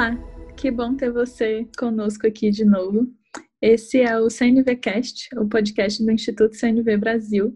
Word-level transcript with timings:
Olá, 0.00 0.16
que 0.56 0.70
bom 0.70 0.96
ter 0.96 1.12
você 1.12 1.68
conosco 1.78 2.26
aqui 2.26 2.50
de 2.50 2.64
novo. 2.64 3.06
Esse 3.60 4.00
é 4.00 4.18
o 4.18 4.30
CNVcast, 4.30 5.28
o 5.36 5.46
podcast 5.46 6.02
do 6.02 6.10
Instituto 6.10 6.56
CNV 6.56 6.96
Brasil. 6.96 7.54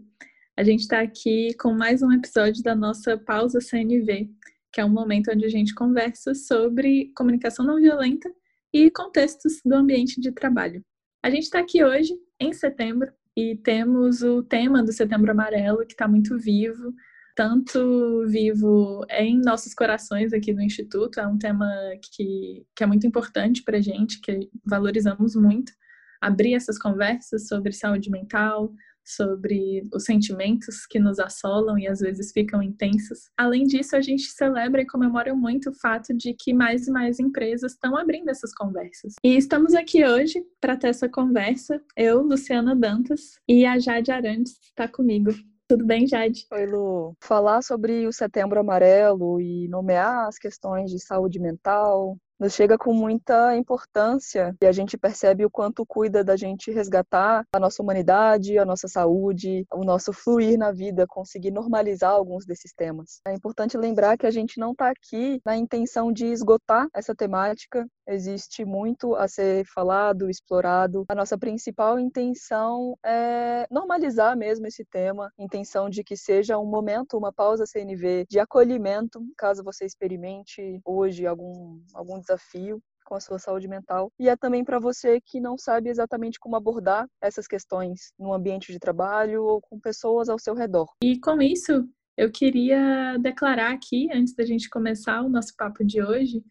A 0.55 0.63
gente 0.63 0.81
está 0.81 1.01
aqui 1.01 1.55
com 1.59 1.73
mais 1.73 2.03
um 2.03 2.13
episódio 2.13 2.63
da 2.63 2.77
nossa 2.77 3.17
pausa 3.17 3.63
CNV, 3.63 4.29
que 4.71 4.79
é 4.79 4.85
um 4.85 4.91
momento 4.91 5.31
onde 5.33 5.47
a 5.47 5.49
gente 5.49 5.75
conversa 5.75 6.35
sobre 6.35 7.11
comunicação 7.17 7.65
não 7.65 7.77
violenta 7.77 8.31
e 8.75 8.91
contextos 8.91 9.63
do 9.65 9.75
ambiente 9.75 10.21
de 10.21 10.31
trabalho. 10.31 10.85
A 11.23 11.31
gente 11.31 11.45
está 11.45 11.61
aqui 11.61 11.83
hoje, 11.83 12.13
em 12.39 12.53
setembro, 12.53 13.11
e 13.35 13.57
temos 13.57 14.21
o 14.21 14.43
tema 14.43 14.85
do 14.85 14.93
Setembro 14.93 15.31
Amarelo, 15.31 15.87
que 15.87 15.95
está 15.95 16.07
muito 16.07 16.37
vivo, 16.37 16.93
tanto 17.35 18.27
vivo 18.29 19.05
em 19.11 19.41
nossos 19.41 19.75
corações 19.75 20.33
aqui 20.33 20.53
no 20.53 20.63
Instituto, 20.63 21.19
é 21.19 21.27
um 21.27 21.39
tema 21.39 21.69
que, 22.01 22.65
que 22.75 22.85
é 22.85 22.87
muito 22.87 23.07
importante 23.07 23.63
para 23.63 23.79
a 23.79 23.81
gente, 23.81 24.21
que 24.21 24.49
valorizamos 24.65 25.35
muito, 25.35 25.73
abrir 26.21 26.55
essas 26.55 26.79
conversas 26.79 27.49
sobre 27.49 27.73
saúde 27.73 28.11
mental, 28.11 28.73
sobre 29.05 29.87
os 29.93 30.05
sentimentos 30.05 30.87
que 30.87 30.99
nos 30.99 31.19
assolam 31.19 31.79
e 31.79 31.87
às 31.87 32.01
vezes 32.01 32.33
ficam 32.33 32.63
intensos. 32.63 33.31
Além 33.37 33.65
disso, 33.65 33.95
a 33.95 34.01
gente 34.01 34.23
celebra 34.23 34.81
e 34.81 34.87
comemora 34.87 35.35
muito 35.35 35.71
o 35.71 35.75
fato 35.75 36.15
de 36.15 36.33
que 36.33 36.55
mais 36.55 36.89
e 36.89 36.91
mais 36.91 37.21
empresas 37.21 37.73
estão 37.73 37.97
abrindo 37.97 38.31
essas 38.31 38.55
conversas. 38.55 39.15
E 39.23 39.37
estamos 39.37 39.75
aqui 39.75 40.05
hoje 40.05 40.43
para 40.61 40.77
ter 40.77 40.89
essa 40.89 41.09
conversa, 41.09 41.81
eu, 41.97 42.23
Luciana 42.23 42.75
Dantas, 42.75 43.39
e 43.47 43.67
a 43.67 43.79
Jade 43.79 44.11
Arantes 44.11 44.59
está 44.63 44.89
comigo. 44.89 45.31
Tudo 45.67 45.87
bem, 45.87 46.07
Jade? 46.07 46.47
Oi, 46.53 46.67
Lu. 46.67 47.17
Falar 47.21 47.63
sobre 47.63 48.07
o 48.07 48.13
Setembro 48.13 48.61
Amarelo 48.61 49.41
e 49.41 49.67
nomear 49.69 50.29
as 50.29 50.37
questões 50.39 50.91
de 50.91 51.01
saúde 51.01 51.41
mental, 51.41 52.19
nos 52.39 52.55
chega 52.55 52.77
com 52.77 52.93
muita 52.93 53.57
importância 53.57 54.55
e 54.61 54.67
a 54.67 54.73
gente 54.73 54.97
percebe 54.97 55.45
o 55.45 55.51
quanto 55.51 55.87
cuida 55.87 56.25
da 56.25 56.37
gente 56.37 56.71
resgatar 56.71 57.47
a 57.53 57.61
nossa 57.61 57.83
humanidade, 57.83 58.59
a 58.59 58.65
nossa 58.65 58.89
saúde, 58.89 59.67
o 59.73 59.85
nosso 59.85 60.13
fluir 60.13 60.59
na 60.59 60.73
vida, 60.73 61.07
conseguir 61.07 61.51
normalizar 61.51 62.13
alguns 62.13 62.45
desses 62.45 62.73
temas. 62.73 63.21
É 63.27 63.33
importante 63.33 63.77
lembrar 63.77 64.17
que 64.17 64.27
a 64.27 64.31
gente 64.31 64.59
não 64.59 64.73
está 64.73 64.91
aqui 64.91 65.41
na 65.45 65.57
intenção 65.57 66.13
de 66.13 66.27
esgotar 66.27 66.89
essa 66.95 67.15
temática, 67.15 67.87
existe 68.07 68.65
muito 68.65 69.15
a 69.15 69.27
ser 69.29 69.65
falado, 69.67 70.29
explorado. 70.29 71.05
A 71.09 71.15
nossa 71.15 71.39
principal 71.39 71.99
intenção 71.99 72.97
é 73.05 73.67
normalizar 73.71 74.37
mesmo 74.37 74.67
esse 74.67 74.85
tema, 74.85 75.33
intenção 75.39 75.89
de 75.89 76.05
que 76.05 76.17
seja 76.17 76.59
um 76.59 76.67
momento, 76.67 77.17
uma 77.17 77.33
pausa 77.33 77.65
CNV 77.67 78.27
de 78.29 78.39
acolhimento, 78.39 79.21
caso 79.37 79.65
você 79.65 79.85
experimente 79.85 80.81
hoje 80.85 81.27
algum, 81.27 81.81
algum 81.95 82.21
desafio 82.27 82.81
com 83.05 83.15
a 83.15 83.21
sua 83.21 83.39
saúde 83.39 83.69
mental. 83.69 84.11
E 84.19 84.29
é 84.29 84.37
também 84.37 84.65
para 84.65 84.79
você 84.79 85.21
que 85.21 85.39
não 85.39 85.57
sabe 85.59 85.91
exatamente 85.91 86.39
como 86.41 86.57
abordar 86.57 87.07
essas 87.23 87.47
questões 87.47 88.13
no 88.19 88.33
ambiente 88.33 88.73
de 88.73 88.79
trabalho 88.79 89.45
ou 89.45 89.61
com 89.61 89.79
pessoas 89.79 90.29
ao 90.29 90.39
seu 90.39 90.55
redor. 90.55 90.89
E 91.03 91.21
com 91.21 91.41
isso, 91.41 91.87
eu 92.17 92.31
queria 92.31 93.19
declarar 93.19 93.73
aqui, 93.73 94.09
antes 94.13 94.35
da 94.35 94.45
gente 94.45 94.71
começar 94.71 95.21
o 95.23 95.29
nosso 95.29 95.55
papo 95.57 95.85
de 95.85 96.03
hoje, 96.03 96.43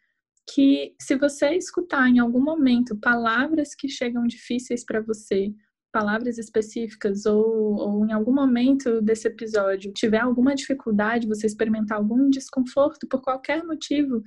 que 0.53 0.93
se 1.01 1.15
você 1.15 1.55
escutar 1.55 2.07
em 2.07 2.19
algum 2.19 2.41
momento 2.41 2.97
palavras 2.97 3.73
que 3.73 3.87
chegam 3.87 4.27
difíceis 4.27 4.85
para 4.85 5.01
você, 5.01 5.53
palavras 5.91 6.37
específicas, 6.37 7.25
ou, 7.25 7.75
ou, 7.75 8.05
em 8.05 8.11
algum 8.11 8.33
momento 8.33 9.01
desse 9.01 9.27
episódio 9.27 9.93
tiver 9.93 10.19
alguma 10.19 10.55
dificuldade, 10.55 11.27
você 11.27 11.45
experimentar 11.45 11.97
algum 11.97 12.29
desconforto 12.29 13.07
por 13.07 13.21
qualquer 13.21 13.63
motivo, 13.63 14.21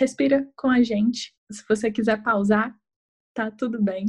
respira 0.00 0.48
com 0.56 0.68
a 0.68 0.82
gente. 0.82 1.34
Se 1.52 1.62
você 1.68 1.90
quiser 1.90 2.22
pausar, 2.22 2.74
tá 3.34 3.50
tudo 3.50 3.82
bem. 3.82 4.06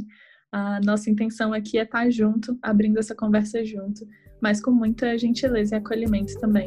A 0.50 0.80
nossa 0.80 1.10
intenção 1.10 1.52
aqui 1.52 1.78
é 1.78 1.82
estar 1.82 2.10
junto, 2.10 2.58
abrindo 2.62 2.98
essa 2.98 3.14
conversa 3.14 3.62
junto, 3.64 4.06
mas 4.40 4.60
com 4.60 4.70
muita 4.70 5.18
gentileza 5.18 5.74
e 5.74 5.78
acolhimento 5.78 6.38
também. 6.40 6.66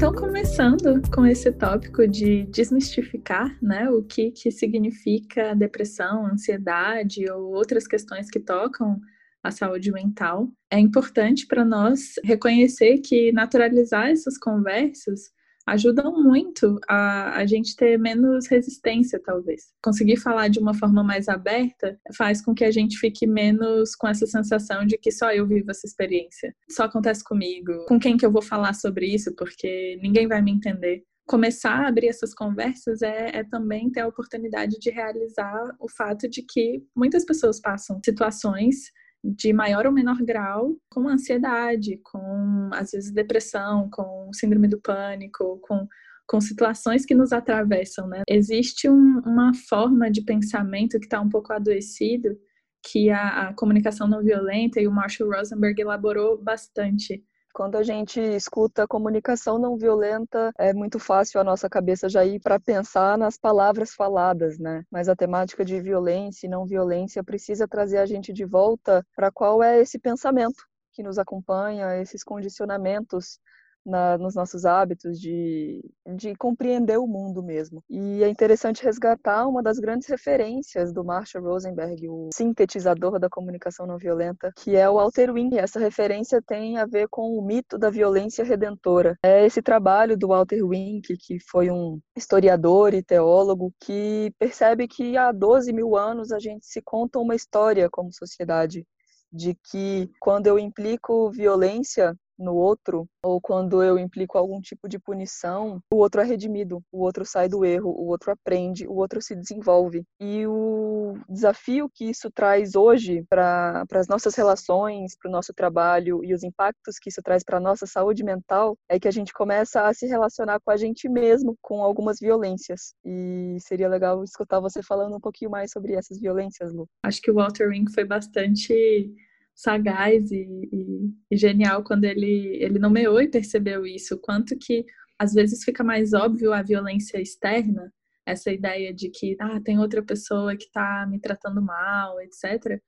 Então, 0.00 0.14
começando 0.14 0.98
com 1.10 1.26
esse 1.26 1.52
tópico 1.52 2.08
de 2.08 2.44
desmistificar 2.44 3.54
né, 3.62 3.90
o 3.90 4.02
que, 4.02 4.30
que 4.30 4.50
significa 4.50 5.54
depressão, 5.54 6.24
ansiedade 6.24 7.30
ou 7.30 7.52
outras 7.52 7.86
questões 7.86 8.30
que 8.30 8.40
tocam 8.40 8.98
a 9.42 9.50
saúde 9.50 9.92
mental, 9.92 10.48
é 10.70 10.78
importante 10.78 11.46
para 11.46 11.66
nós 11.66 12.14
reconhecer 12.24 13.00
que 13.00 13.30
naturalizar 13.32 14.08
essas 14.08 14.38
conversas 14.38 15.30
ajudam 15.70 16.22
muito 16.22 16.78
a, 16.88 17.38
a 17.38 17.46
gente 17.46 17.76
ter 17.76 17.98
menos 17.98 18.46
resistência, 18.48 19.20
talvez. 19.24 19.72
Conseguir 19.82 20.16
falar 20.16 20.48
de 20.48 20.58
uma 20.58 20.74
forma 20.74 21.02
mais 21.02 21.28
aberta 21.28 21.98
faz 22.16 22.42
com 22.42 22.54
que 22.54 22.64
a 22.64 22.70
gente 22.70 22.98
fique 22.98 23.26
menos 23.26 23.94
com 23.94 24.08
essa 24.08 24.26
sensação 24.26 24.84
de 24.84 24.98
que 24.98 25.12
só 25.12 25.32
eu 25.32 25.46
vivo 25.46 25.70
essa 25.70 25.86
experiência. 25.86 26.54
Só 26.70 26.84
acontece 26.84 27.22
comigo. 27.22 27.84
Com 27.86 27.98
quem 27.98 28.16
que 28.16 28.26
eu 28.26 28.32
vou 28.32 28.42
falar 28.42 28.74
sobre 28.74 29.06
isso? 29.06 29.34
Porque 29.36 29.98
ninguém 30.02 30.26
vai 30.26 30.42
me 30.42 30.50
entender 30.50 31.04
começar 31.26 31.84
a 31.84 31.86
abrir 31.86 32.08
essas 32.08 32.34
conversas 32.34 33.02
é, 33.02 33.30
é, 33.32 33.44
também 33.44 33.88
ter 33.88 34.00
a 34.00 34.08
oportunidade 34.08 34.80
de 34.80 34.90
realizar 34.90 35.76
o 35.78 35.88
fato 35.88 36.28
de 36.28 36.42
que 36.42 36.82
muitas 36.96 37.24
pessoas 37.24 37.60
passam 37.60 38.00
situações 38.04 38.90
de 39.22 39.52
maior 39.52 39.86
ou 39.86 39.92
menor 39.92 40.22
grau 40.22 40.76
com 40.88 41.08
ansiedade, 41.08 42.00
com 42.02 42.70
às 42.72 42.92
vezes 42.92 43.12
depressão, 43.12 43.88
com 43.90 44.30
síndrome 44.32 44.68
do 44.68 44.80
pânico, 44.80 45.58
com, 45.62 45.86
com 46.26 46.40
situações 46.40 47.04
que 47.04 47.14
nos 47.14 47.32
atravessam, 47.32 48.08
né? 48.08 48.22
Existe 48.28 48.88
um, 48.88 49.20
uma 49.26 49.52
forma 49.68 50.10
de 50.10 50.22
pensamento 50.22 50.98
que 50.98 51.06
está 51.06 51.20
um 51.20 51.28
pouco 51.28 51.52
adoecido 51.52 52.36
que 52.82 53.10
a, 53.10 53.48
a 53.48 53.54
comunicação 53.54 54.08
não 54.08 54.22
violenta 54.22 54.80
e 54.80 54.88
o 54.88 54.92
Marshall 54.92 55.30
Rosenberg 55.30 55.80
elaborou 55.80 56.42
bastante 56.42 57.22
quando 57.52 57.76
a 57.76 57.82
gente 57.82 58.20
escuta 58.20 58.86
comunicação 58.86 59.58
não 59.58 59.76
violenta, 59.76 60.52
é 60.58 60.72
muito 60.72 60.98
fácil 60.98 61.40
a 61.40 61.44
nossa 61.44 61.68
cabeça 61.68 62.08
já 62.08 62.24
ir 62.24 62.40
para 62.40 62.60
pensar 62.60 63.18
nas 63.18 63.36
palavras 63.36 63.92
faladas, 63.92 64.58
né? 64.58 64.84
Mas 64.90 65.08
a 65.08 65.16
temática 65.16 65.64
de 65.64 65.80
violência 65.80 66.46
e 66.46 66.50
não 66.50 66.66
violência 66.66 67.22
precisa 67.24 67.66
trazer 67.68 67.98
a 67.98 68.06
gente 68.06 68.32
de 68.32 68.44
volta 68.44 69.04
para 69.14 69.30
qual 69.30 69.62
é 69.62 69.80
esse 69.80 69.98
pensamento 69.98 70.64
que 70.92 71.02
nos 71.02 71.18
acompanha, 71.18 72.00
esses 72.00 72.22
condicionamentos 72.22 73.38
na, 73.84 74.18
nos 74.18 74.34
nossos 74.34 74.64
hábitos 74.64 75.18
de, 75.20 75.80
de 76.16 76.34
compreender 76.36 76.98
o 76.98 77.06
mundo 77.06 77.42
mesmo. 77.42 77.82
E 77.88 78.22
é 78.22 78.28
interessante 78.28 78.84
resgatar 78.84 79.46
uma 79.46 79.62
das 79.62 79.78
grandes 79.78 80.08
referências 80.08 80.92
do 80.92 81.04
Marshall 81.04 81.44
Rosenberg, 81.44 82.08
o 82.08 82.30
sintetizador 82.32 83.18
da 83.18 83.28
comunicação 83.28 83.86
não 83.86 83.98
violenta, 83.98 84.52
que 84.56 84.76
é 84.76 84.88
o 84.88 84.94
Walter 84.94 85.30
Wing. 85.30 85.58
Essa 85.58 85.78
referência 85.78 86.42
tem 86.42 86.78
a 86.78 86.86
ver 86.86 87.08
com 87.08 87.36
o 87.36 87.42
mito 87.42 87.78
da 87.78 87.90
violência 87.90 88.44
redentora. 88.44 89.16
É 89.22 89.44
esse 89.44 89.62
trabalho 89.62 90.16
do 90.16 90.28
Walter 90.28 90.62
Wink, 90.62 91.16
que 91.16 91.38
foi 91.50 91.70
um 91.70 91.98
historiador 92.16 92.94
e 92.94 93.02
teólogo, 93.02 93.72
que 93.80 94.32
percebe 94.38 94.86
que 94.86 95.16
há 95.16 95.32
12 95.32 95.72
mil 95.72 95.96
anos 95.96 96.32
a 96.32 96.38
gente 96.38 96.66
se 96.66 96.80
conta 96.82 97.18
uma 97.18 97.34
história 97.34 97.88
como 97.90 98.12
sociedade 98.12 98.84
de 99.32 99.56
que 99.70 100.10
quando 100.18 100.46
eu 100.46 100.58
implico 100.58 101.30
violência 101.30 102.16
no 102.40 102.54
outro, 102.54 103.06
ou 103.22 103.40
quando 103.40 103.82
eu 103.82 103.98
implico 103.98 104.38
algum 104.38 104.60
tipo 104.60 104.88
de 104.88 104.98
punição, 104.98 105.80
o 105.92 105.96
outro 105.96 106.20
é 106.20 106.24
redimido, 106.24 106.82
o 106.90 107.02
outro 107.02 107.24
sai 107.24 107.48
do 107.48 107.64
erro, 107.64 107.90
o 107.90 108.08
outro 108.08 108.32
aprende, 108.32 108.86
o 108.86 108.94
outro 108.94 109.20
se 109.20 109.34
desenvolve. 109.34 110.02
E 110.20 110.46
o 110.46 111.14
desafio 111.28 111.90
que 111.92 112.06
isso 112.06 112.30
traz 112.30 112.74
hoje 112.74 113.24
para 113.28 113.84
as 113.92 114.08
nossas 114.08 114.34
relações, 114.34 115.16
para 115.16 115.28
o 115.28 115.32
nosso 115.32 115.52
trabalho 115.52 116.24
e 116.24 116.32
os 116.32 116.42
impactos 116.42 116.98
que 116.98 117.10
isso 117.10 117.20
traz 117.22 117.44
para 117.44 117.58
a 117.58 117.60
nossa 117.60 117.86
saúde 117.86 118.24
mental 118.24 118.76
é 118.88 118.98
que 118.98 119.08
a 119.08 119.10
gente 119.10 119.32
começa 119.32 119.86
a 119.86 119.92
se 119.92 120.06
relacionar 120.06 120.60
com 120.60 120.70
a 120.70 120.76
gente 120.76 121.08
mesmo 121.08 121.56
com 121.60 121.82
algumas 121.82 122.18
violências. 122.20 122.94
E 123.04 123.56
seria 123.60 123.88
legal 123.88 124.24
escutar 124.24 124.60
você 124.60 124.82
falando 124.82 125.16
um 125.16 125.20
pouquinho 125.20 125.50
mais 125.50 125.70
sobre 125.70 125.94
essas 125.94 126.18
violências, 126.18 126.72
Lu. 126.72 126.86
Acho 127.04 127.20
que 127.20 127.30
o 127.30 127.34
Walter 127.34 127.68
Ring 127.68 127.84
foi 127.92 128.04
bastante 128.04 129.12
sagaz 129.60 130.30
e, 130.30 130.68
e, 130.72 131.10
e, 131.30 131.36
genial 131.36 131.84
quando 131.84 132.04
ele, 132.04 132.56
ele 132.62 132.78
nomeou 132.78 133.20
e 133.20 133.28
percebeu 133.28 133.86
isso, 133.86 134.18
quanto 134.18 134.56
que 134.58 134.84
às 135.18 135.34
vezes 135.34 135.62
fica 135.62 135.84
mais 135.84 136.14
óbvio 136.14 136.52
a 136.52 136.62
violência 136.62 137.20
externa, 137.20 137.92
essa 138.24 138.50
ideia 138.50 138.92
de 138.94 139.10
que 139.10 139.36
ah, 139.38 139.60
tem 139.62 139.78
outra 139.78 140.02
pessoa 140.02 140.56
que 140.56 140.64
está 140.64 141.06
me 141.06 141.20
tratando 141.20 141.60
mal, 141.60 142.18
etc. 142.22 142.80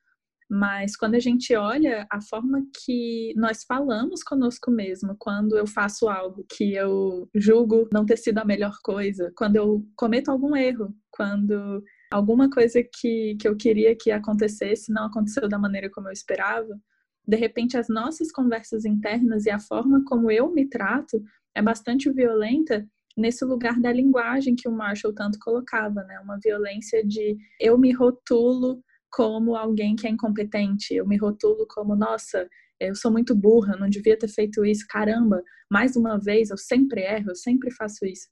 Mas 0.49 0.97
quando 0.97 1.15
a 1.15 1.19
gente 1.19 1.55
olha 1.55 2.07
a 2.11 2.21
forma 2.23 2.63
que 2.85 3.35
nós 3.37 3.65
falamos 3.65 4.23
conosco 4.23 4.71
mesmo, 4.71 5.15
quando 5.19 5.59
eu 5.59 5.67
faço 5.67 6.09
algo 6.09 6.45
que 6.57 6.75
eu 6.75 7.29
julgo 7.35 7.89
não 7.93 8.07
ter 8.07 8.17
sido 8.17 8.39
a 8.39 8.45
melhor 8.45 8.75
coisa, 8.83 9.31
quando 9.37 9.57
eu 9.57 9.85
cometo 9.95 10.31
algum 10.31 10.57
erro, 10.57 10.95
quando 11.11 11.83
alguma 12.13 12.51
coisa 12.51 12.83
que, 12.83 13.37
que 13.41 13.49
eu 13.49 13.57
queria 13.57 13.97
que 13.97 14.11
acontecesse 14.11 14.93
não 14.93 15.07
aconteceu 15.07 15.49
da 15.49 15.59
maneira 15.59 15.91
como 15.91 16.09
eu 16.09 16.13
esperava, 16.13 16.79
de 17.27 17.37
repente 17.37 17.77
as 17.77 17.89
nossas 17.89 18.31
conversas 18.31 18.85
internas 18.85 19.47
e 19.47 19.51
a 19.51 19.59
forma 19.59 20.03
como 20.05 20.31
eu 20.31 20.53
me 20.53 20.69
trato 20.69 21.23
é 21.55 21.63
bastante 21.63 22.11
violenta 22.11 22.87
nesse 23.17 23.45
lugar 23.45 23.81
da 23.81 23.93
linguagem 23.93 24.55
que 24.55 24.69
o 24.69 24.73
Marshall 24.73 25.15
tanto 25.15 25.39
colocava, 25.39 26.03
né? 26.05 26.19
Uma 26.21 26.39
violência 26.43 27.05
de 27.07 27.37
eu 27.61 27.77
me 27.79 27.93
rotulo 27.93 28.83
como 29.11 29.55
alguém 29.55 29.95
que 29.95 30.07
é 30.07 30.11
incompetente, 30.11 30.95
eu 30.95 31.07
me 31.07 31.19
rotulo 31.19 31.67
como, 31.69 31.95
nossa, 31.95 32.49
eu 32.81 32.95
sou 32.95 33.11
muito 33.11 33.35
burra, 33.35 33.77
não 33.77 33.89
devia 33.89 34.19
ter 34.19 34.29
feito 34.29 34.65
isso, 34.65 34.87
caramba, 34.89 35.43
mais 35.71 35.95
uma 35.97 36.19
vez, 36.19 36.51
eu 36.51 36.57
sempre 36.57 37.03
erro, 37.03 37.31
eu 37.31 37.37
sempre 37.37 37.71
faço 37.71 38.07
isso. 38.07 38.27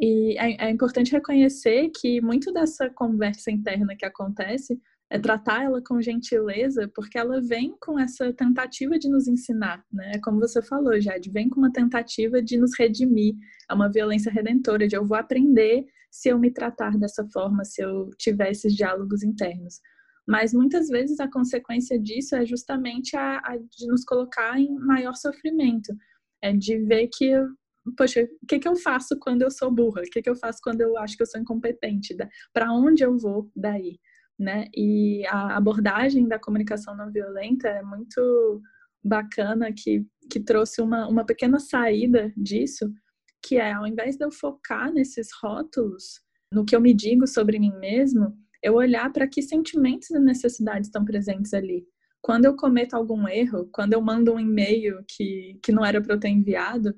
E 0.00 0.36
é, 0.38 0.68
é 0.68 0.70
importante 0.70 1.12
reconhecer 1.12 1.90
que 1.90 2.22
muito 2.22 2.50
dessa 2.52 2.88
conversa 2.88 3.50
interna 3.50 3.94
que 3.94 4.06
acontece 4.06 4.80
é 5.10 5.18
tratar 5.18 5.64
ela 5.64 5.82
com 5.82 6.00
gentileza, 6.00 6.90
porque 6.94 7.18
ela 7.18 7.40
vem 7.42 7.74
com 7.80 7.98
essa 7.98 8.32
tentativa 8.32 8.98
de 8.98 9.08
nos 9.08 9.26
ensinar, 9.26 9.84
né? 9.92 10.12
Como 10.22 10.38
você 10.38 10.62
falou, 10.62 10.98
Jade, 11.00 11.30
vem 11.30 11.48
com 11.48 11.60
uma 11.60 11.72
tentativa 11.72 12.40
de 12.40 12.56
nos 12.56 12.78
redimir, 12.78 13.34
é 13.68 13.74
uma 13.74 13.90
violência 13.90 14.32
redentora, 14.32 14.86
de 14.86 14.96
eu 14.96 15.04
vou 15.04 15.18
aprender 15.18 15.84
se 16.10 16.28
eu 16.28 16.38
me 16.38 16.50
tratar 16.50 16.96
dessa 16.96 17.26
forma, 17.26 17.64
se 17.64 17.82
eu 17.82 18.08
tiver 18.16 18.52
esses 18.52 18.74
diálogos 18.74 19.22
internos. 19.22 19.80
Mas 20.26 20.54
muitas 20.54 20.88
vezes 20.88 21.18
a 21.18 21.28
consequência 21.28 21.98
disso 21.98 22.36
é 22.36 22.46
justamente 22.46 23.16
a, 23.16 23.38
a 23.38 23.56
de 23.56 23.86
nos 23.88 24.04
colocar 24.04 24.58
em 24.58 24.72
maior 24.76 25.14
sofrimento, 25.14 25.92
é 26.40 26.52
de 26.52 26.78
ver 26.78 27.08
que 27.12 27.34
poxa, 27.96 28.28
o 28.42 28.46
que, 28.46 28.58
que 28.58 28.68
eu 28.68 28.76
faço 28.76 29.18
quando 29.18 29.42
eu 29.42 29.50
sou 29.50 29.70
burra? 29.70 30.02
O 30.02 30.10
que, 30.10 30.22
que 30.22 30.30
eu 30.30 30.36
faço 30.36 30.58
quando 30.62 30.80
eu 30.80 30.96
acho 30.98 31.16
que 31.16 31.22
eu 31.22 31.26
sou 31.26 31.40
incompetente? 31.40 32.16
Para 32.52 32.72
onde 32.72 33.02
eu 33.02 33.16
vou 33.18 33.50
daí? 33.54 33.98
Né? 34.38 34.66
E 34.74 35.24
a 35.26 35.56
abordagem 35.56 36.26
da 36.26 36.38
comunicação 36.38 36.96
não 36.96 37.12
violenta 37.12 37.68
é 37.68 37.82
muito 37.82 38.62
bacana, 39.02 39.72
que, 39.72 40.06
que 40.30 40.40
trouxe 40.40 40.80
uma, 40.80 41.08
uma 41.08 41.24
pequena 41.24 41.58
saída 41.58 42.32
disso, 42.36 42.90
que 43.42 43.56
é, 43.56 43.72
ao 43.72 43.86
invés 43.86 44.16
de 44.16 44.24
eu 44.24 44.30
focar 44.30 44.92
nesses 44.92 45.28
rótulos, 45.42 46.20
no 46.52 46.64
que 46.64 46.74
eu 46.74 46.80
me 46.80 46.92
digo 46.92 47.26
sobre 47.26 47.58
mim 47.58 47.72
mesmo, 47.78 48.34
eu 48.62 48.74
olhar 48.74 49.10
para 49.12 49.26
que 49.26 49.42
sentimentos 49.42 50.10
e 50.10 50.18
necessidades 50.18 50.88
estão 50.88 51.04
presentes 51.04 51.54
ali. 51.54 51.86
Quando 52.20 52.44
eu 52.44 52.54
cometo 52.54 52.94
algum 52.94 53.26
erro, 53.26 53.68
quando 53.72 53.94
eu 53.94 54.02
mando 54.02 54.34
um 54.34 54.40
e-mail 54.40 55.02
que, 55.08 55.58
que 55.62 55.72
não 55.72 55.84
era 55.84 56.02
para 56.02 56.14
eu 56.14 56.20
ter 56.20 56.28
enviado, 56.28 56.94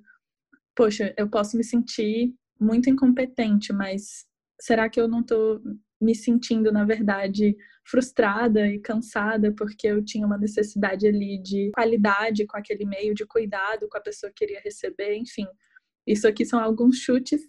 poxa, 0.74 1.14
eu 1.16 1.28
posso 1.28 1.56
me 1.56 1.64
sentir 1.64 2.34
muito 2.60 2.88
incompetente, 2.88 3.72
mas 3.72 4.24
será 4.60 4.88
que 4.88 5.00
eu 5.00 5.08
não 5.08 5.20
estou 5.20 5.60
me 6.00 6.14
sentindo, 6.14 6.72
na 6.72 6.84
verdade, 6.84 7.56
frustrada 7.84 8.66
e 8.66 8.78
cansada 8.78 9.52
porque 9.52 9.86
eu 9.86 10.04
tinha 10.04 10.26
uma 10.26 10.38
necessidade 10.38 11.06
ali 11.06 11.40
de 11.40 11.70
qualidade 11.72 12.46
com 12.46 12.56
aquele 12.56 12.84
e-mail, 12.84 13.14
de 13.14 13.26
cuidado 13.26 13.88
com 13.88 13.98
a 13.98 14.00
pessoa 14.00 14.30
que 14.30 14.44
queria 14.44 14.60
receber, 14.64 15.16
enfim. 15.16 15.46
Isso 16.06 16.26
aqui 16.26 16.44
são 16.44 16.58
alguns 16.58 16.98
chutes 16.98 17.40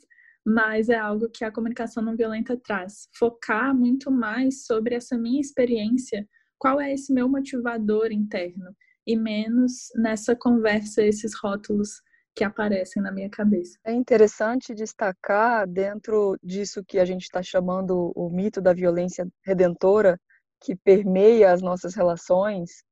mas 0.46 0.90
é 0.90 0.98
algo 0.98 1.30
que 1.30 1.46
a 1.46 1.52
comunicação 1.52 2.04
não 2.04 2.16
violenta 2.16 2.58
traz. 2.58 3.08
Focar 3.18 3.76
muito 3.76 4.12
mais 4.12 4.66
sobre 4.66 4.96
essa 4.96 5.18
minha 5.18 5.40
experiência, 5.40 6.28
qual 6.58 6.82
é 6.82 6.94
esse 6.94 7.14
meu 7.14 7.30
motivador 7.30 8.12
interno, 8.12 8.76
e 9.08 9.16
menos 9.16 9.90
nessa 9.96 10.36
conversa, 10.36 11.02
esses 11.04 11.34
rótulos 11.36 12.02
que 12.36 12.44
aparecem 12.44 13.02
na 13.02 13.12
minha 13.12 13.30
cabeça. 13.30 13.78
É 13.84 13.94
interessante 13.94 14.74
destacar, 14.74 15.68
dentro 15.68 16.38
disso 16.42 16.84
que 16.84 17.00
a 17.00 17.06
gente 17.06 17.24
está 17.24 17.44
chamando 17.44 18.12
o 18.16 18.30
mito 18.30 18.62
da 18.62 18.74
violência 18.74 19.28
redentora, 19.44 20.20
que 20.62 20.76
permeia 20.76 21.52
as 21.52 21.62
nossas 21.62 21.94
relações 21.94 22.84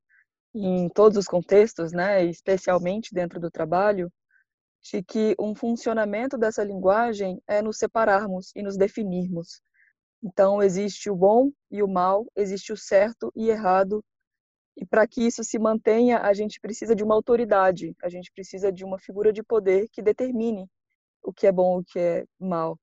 em 0.54 0.90
todos 0.90 1.18
os 1.18 1.26
contextos, 1.26 1.94
né, 1.94 2.26
especialmente 2.26 3.14
dentro 3.14 3.40
do 3.40 3.50
trabalho, 3.50 4.12
de 4.84 5.02
que 5.04 5.36
um 5.40 5.56
funcionamento 5.56 6.38
dessa 6.38 6.64
linguagem 6.64 7.42
é 7.48 7.62
nos 7.62 7.78
separarmos 7.78 8.52
e 8.56 8.62
nos 8.62 8.76
definirmos. 8.76 9.62
Então, 10.24 10.62
existe 10.62 11.10
o 11.10 11.16
bom 11.16 11.52
e 11.70 11.82
o 11.82 11.88
mal, 11.88 12.26
existe 12.36 12.74
o 12.74 12.78
certo 12.78 13.32
e 13.36 13.50
errado, 13.50 14.04
e 14.78 14.86
para 14.86 15.08
que 15.08 15.26
isso 15.26 15.44
se 15.44 15.60
mantenha, 15.60 16.20
a 16.20 16.34
gente 16.34 16.60
precisa 16.60 16.96
de 16.96 17.04
uma 17.04 17.16
autoridade, 17.16 17.96
a 18.02 18.10
gente 18.10 18.32
precisa 18.32 18.72
de 18.72 18.84
uma 18.84 18.98
figura 19.00 19.32
de 19.34 19.44
poder 19.44 19.88
que 19.92 20.02
determine 20.02 20.68
o 21.24 21.34
que 21.34 21.48
é 21.48 21.52
bom 21.52 21.80
o 21.80 21.84
que 21.84 22.00
é 22.00 22.26
mal. 22.40 22.80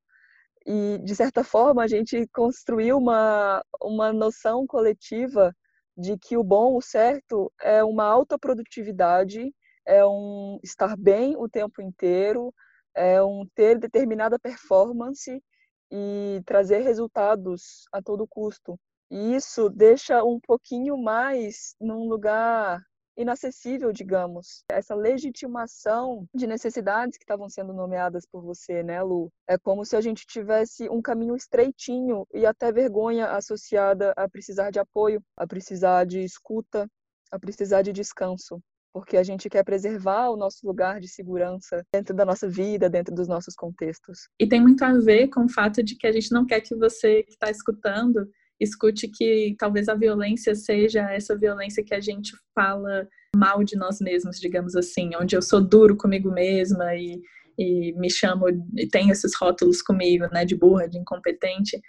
E, 0.66 0.98
de 0.98 1.16
certa 1.16 1.42
forma, 1.42 1.82
a 1.82 1.88
gente 1.88 2.26
construiu 2.28 2.98
uma, 2.98 3.62
uma 3.82 4.12
noção 4.12 4.66
coletiva 4.66 5.54
de 5.96 6.16
que 6.18 6.36
o 6.36 6.44
bom, 6.44 6.76
o 6.76 6.82
certo, 6.82 7.52
é 7.60 7.82
uma 7.82 8.04
alta 8.04 8.38
produtividade 8.38 9.52
é 9.88 10.04
um 10.04 10.60
estar 10.62 10.94
bem 10.98 11.34
o 11.34 11.48
tempo 11.48 11.80
inteiro, 11.80 12.54
é 12.94 13.22
um 13.22 13.46
ter 13.54 13.78
determinada 13.78 14.38
performance 14.38 15.42
e 15.90 16.42
trazer 16.44 16.80
resultados 16.80 17.88
a 17.90 18.02
todo 18.02 18.28
custo. 18.28 18.78
E 19.10 19.34
isso 19.34 19.70
deixa 19.70 20.22
um 20.22 20.38
pouquinho 20.40 20.96
mais 20.96 21.74
num 21.80 22.08
lugar 22.08 22.82
inacessível, 23.16 23.92
digamos. 23.92 24.62
Essa 24.70 24.94
legitimação 24.94 26.26
de 26.32 26.46
necessidades 26.46 27.18
que 27.18 27.24
estavam 27.24 27.48
sendo 27.48 27.72
nomeadas 27.72 28.24
por 28.30 28.42
você, 28.42 28.82
né, 28.82 29.02
Lu? 29.02 29.30
É 29.48 29.58
como 29.58 29.84
se 29.84 29.96
a 29.96 30.00
gente 30.00 30.24
tivesse 30.24 30.88
um 30.88 31.02
caminho 31.02 31.34
estreitinho 31.34 32.24
e 32.32 32.46
até 32.46 32.70
vergonha 32.70 33.32
associada 33.32 34.12
a 34.16 34.28
precisar 34.28 34.70
de 34.70 34.78
apoio, 34.78 35.20
a 35.36 35.46
precisar 35.46 36.04
de 36.04 36.20
escuta, 36.20 36.86
a 37.32 37.38
precisar 37.38 37.82
de 37.82 37.92
descanso 37.92 38.60
porque 38.90 39.16
a 39.16 39.22
gente 39.22 39.48
quer 39.48 39.62
preservar 39.62 40.30
o 40.30 40.36
nosso 40.36 40.66
lugar 40.66 40.98
de 40.98 41.06
segurança 41.06 41.84
dentro 41.92 42.16
da 42.16 42.24
nossa 42.24 42.48
vida, 42.48 42.88
dentro 42.90 43.14
dos 43.14 43.28
nossos 43.28 43.54
contextos. 43.54 44.28
E 44.40 44.48
tem 44.48 44.60
muito 44.60 44.82
a 44.82 44.92
ver 44.92 45.28
com 45.28 45.44
o 45.44 45.48
fato 45.48 45.82
de 45.84 45.94
que 45.94 46.06
a 46.06 46.10
gente 46.10 46.32
não 46.32 46.44
quer 46.44 46.60
que 46.60 46.74
você 46.74 47.22
que 47.22 47.32
está 47.32 47.50
escutando 47.50 48.28
escute 48.60 49.08
que 49.08 49.54
talvez 49.58 49.88
a 49.88 49.94
violência 49.94 50.54
seja 50.54 51.10
essa 51.12 51.36
violência 51.36 51.84
que 51.84 51.94
a 51.94 52.00
gente 52.00 52.32
fala 52.54 53.08
mal 53.36 53.62
de 53.62 53.76
nós 53.76 54.00
mesmos, 54.00 54.40
digamos 54.40 54.74
assim, 54.74 55.10
onde 55.20 55.36
eu 55.36 55.42
sou 55.42 55.60
duro 55.60 55.96
comigo 55.96 56.30
mesma 56.30 56.94
e, 56.94 57.20
e 57.58 57.92
me 57.98 58.10
chamo 58.10 58.46
e 58.76 58.86
tenho 58.88 59.12
esses 59.12 59.34
rótulos 59.36 59.82
comigo, 59.82 60.26
né, 60.32 60.44
de 60.44 60.54
burra, 60.54 60.88
de 60.88 60.98
incompetente 60.98 61.80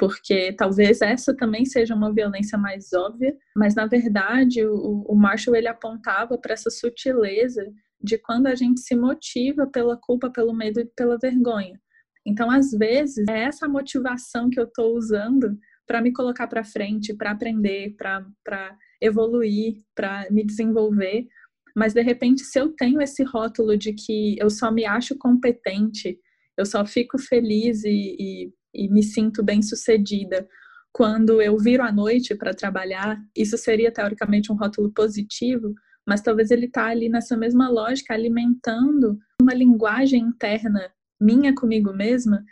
porque 0.00 0.54
talvez 0.54 1.02
essa 1.02 1.36
também 1.36 1.66
seja 1.66 1.94
uma 1.94 2.10
violência 2.10 2.56
mais 2.56 2.90
óbvia, 2.94 3.36
mas 3.54 3.74
na 3.74 3.84
verdade 3.84 4.64
o, 4.64 5.04
o 5.06 5.14
Marshall 5.14 5.54
ele 5.54 5.68
apontava 5.68 6.38
para 6.38 6.54
essa 6.54 6.70
sutileza 6.70 7.70
de 8.02 8.16
quando 8.16 8.46
a 8.46 8.54
gente 8.54 8.80
se 8.80 8.96
motiva 8.96 9.66
pela 9.66 9.98
culpa, 10.00 10.30
pelo 10.30 10.54
medo 10.54 10.80
e 10.80 10.86
pela 10.96 11.18
vergonha. 11.18 11.78
Então, 12.26 12.50
às 12.50 12.70
vezes, 12.70 13.26
é 13.28 13.44
essa 13.44 13.68
motivação 13.68 14.48
que 14.48 14.58
eu 14.58 14.64
estou 14.64 14.96
usando 14.96 15.58
para 15.90 16.00
me 16.00 16.12
colocar 16.12 16.46
para 16.46 16.62
frente, 16.62 17.12
para 17.12 17.32
aprender, 17.32 17.96
para 17.98 18.78
evoluir, 19.00 19.82
para 19.92 20.30
me 20.30 20.44
desenvolver. 20.44 21.26
Mas, 21.74 21.92
de 21.92 22.00
repente, 22.00 22.44
se 22.44 22.60
eu 22.60 22.68
tenho 22.68 23.02
esse 23.02 23.24
rótulo 23.24 23.76
de 23.76 23.92
que 23.92 24.36
eu 24.38 24.48
só 24.48 24.70
me 24.70 24.84
acho 24.84 25.18
competente, 25.18 26.16
eu 26.56 26.64
só 26.64 26.86
fico 26.86 27.18
feliz 27.18 27.82
e, 27.84 28.16
e 28.18 28.52
e 28.74 28.88
me 28.88 29.02
sinto 29.02 29.42
bem 29.42 29.62
sucedida 29.62 30.48
quando 30.92 31.40
eu 31.40 31.56
viro 31.56 31.82
à 31.82 31.92
noite 31.92 32.34
para 32.34 32.54
trabalhar, 32.54 33.20
isso 33.36 33.56
seria 33.56 33.92
teoricamente 33.92 34.50
um 34.50 34.56
rótulo 34.56 34.92
positivo, 34.92 35.72
mas 36.06 36.20
talvez 36.20 36.50
ele 36.50 36.66
está 36.66 36.86
ali 36.86 37.08
nessa 37.08 37.36
mesma 37.36 37.68
lógica, 37.68 38.12
alimentando 38.12 39.16
uma 39.40 39.54
linguagem 39.54 40.20
interna 40.20 40.92
minha 41.20 41.54
comigo 41.54 41.92
mesma, 41.92 42.44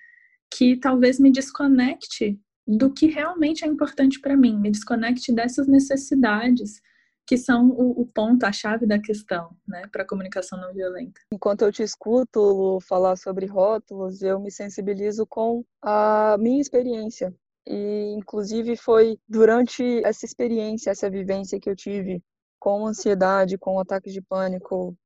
que 0.55 0.77
talvez 0.77 1.19
me 1.19 1.33
desconecte 1.33 2.39
do 2.69 2.93
que 2.93 3.07
realmente 3.07 3.65
é 3.65 3.67
importante 3.67 4.21
para 4.21 4.37
mim, 4.37 4.59
me 4.59 4.71
desconecte 4.71 5.33
dessas 5.33 5.67
necessidades 5.67 6.83
que 7.27 7.37
são 7.37 7.71
o, 7.71 8.03
o 8.03 8.07
ponto, 8.07 8.45
a 8.45 8.53
chave 8.53 8.87
da 8.87 8.99
questão, 8.99 9.55
né, 9.67 9.83
para 9.93 10.03
a 10.03 10.07
comunicação 10.07 10.59
não 10.61 10.73
violenta. 10.73 11.21
Enquanto 11.33 11.63
eu 11.63 11.73
te 11.73 11.83
escuto 11.83 12.79
falar 12.87 13.17
sobre 13.17 13.47
rótulos, 13.47 14.23
eu 14.23 14.39
me 14.41 14.51
sensibilizo 14.51 15.27
com 15.27 15.65
a 15.83 16.37
minha 16.39 16.61
experiência. 16.61 17.35
E, 17.67 18.15
inclusive, 18.17 18.77
foi 18.77 19.19
durante 19.29 20.03
essa 20.05 20.25
experiência, 20.25 20.91
essa 20.91 21.11
vivência 21.11 21.61
que 21.61 21.69
eu 21.69 21.77
tive 21.77 22.23
com 22.59 22.87
ansiedade, 22.87 23.59
com 23.59 23.79
ataques 23.79 24.13
de 24.13 24.23
pânico 24.23 24.97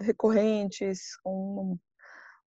recorrentes, 0.00 1.16
com 1.22 1.76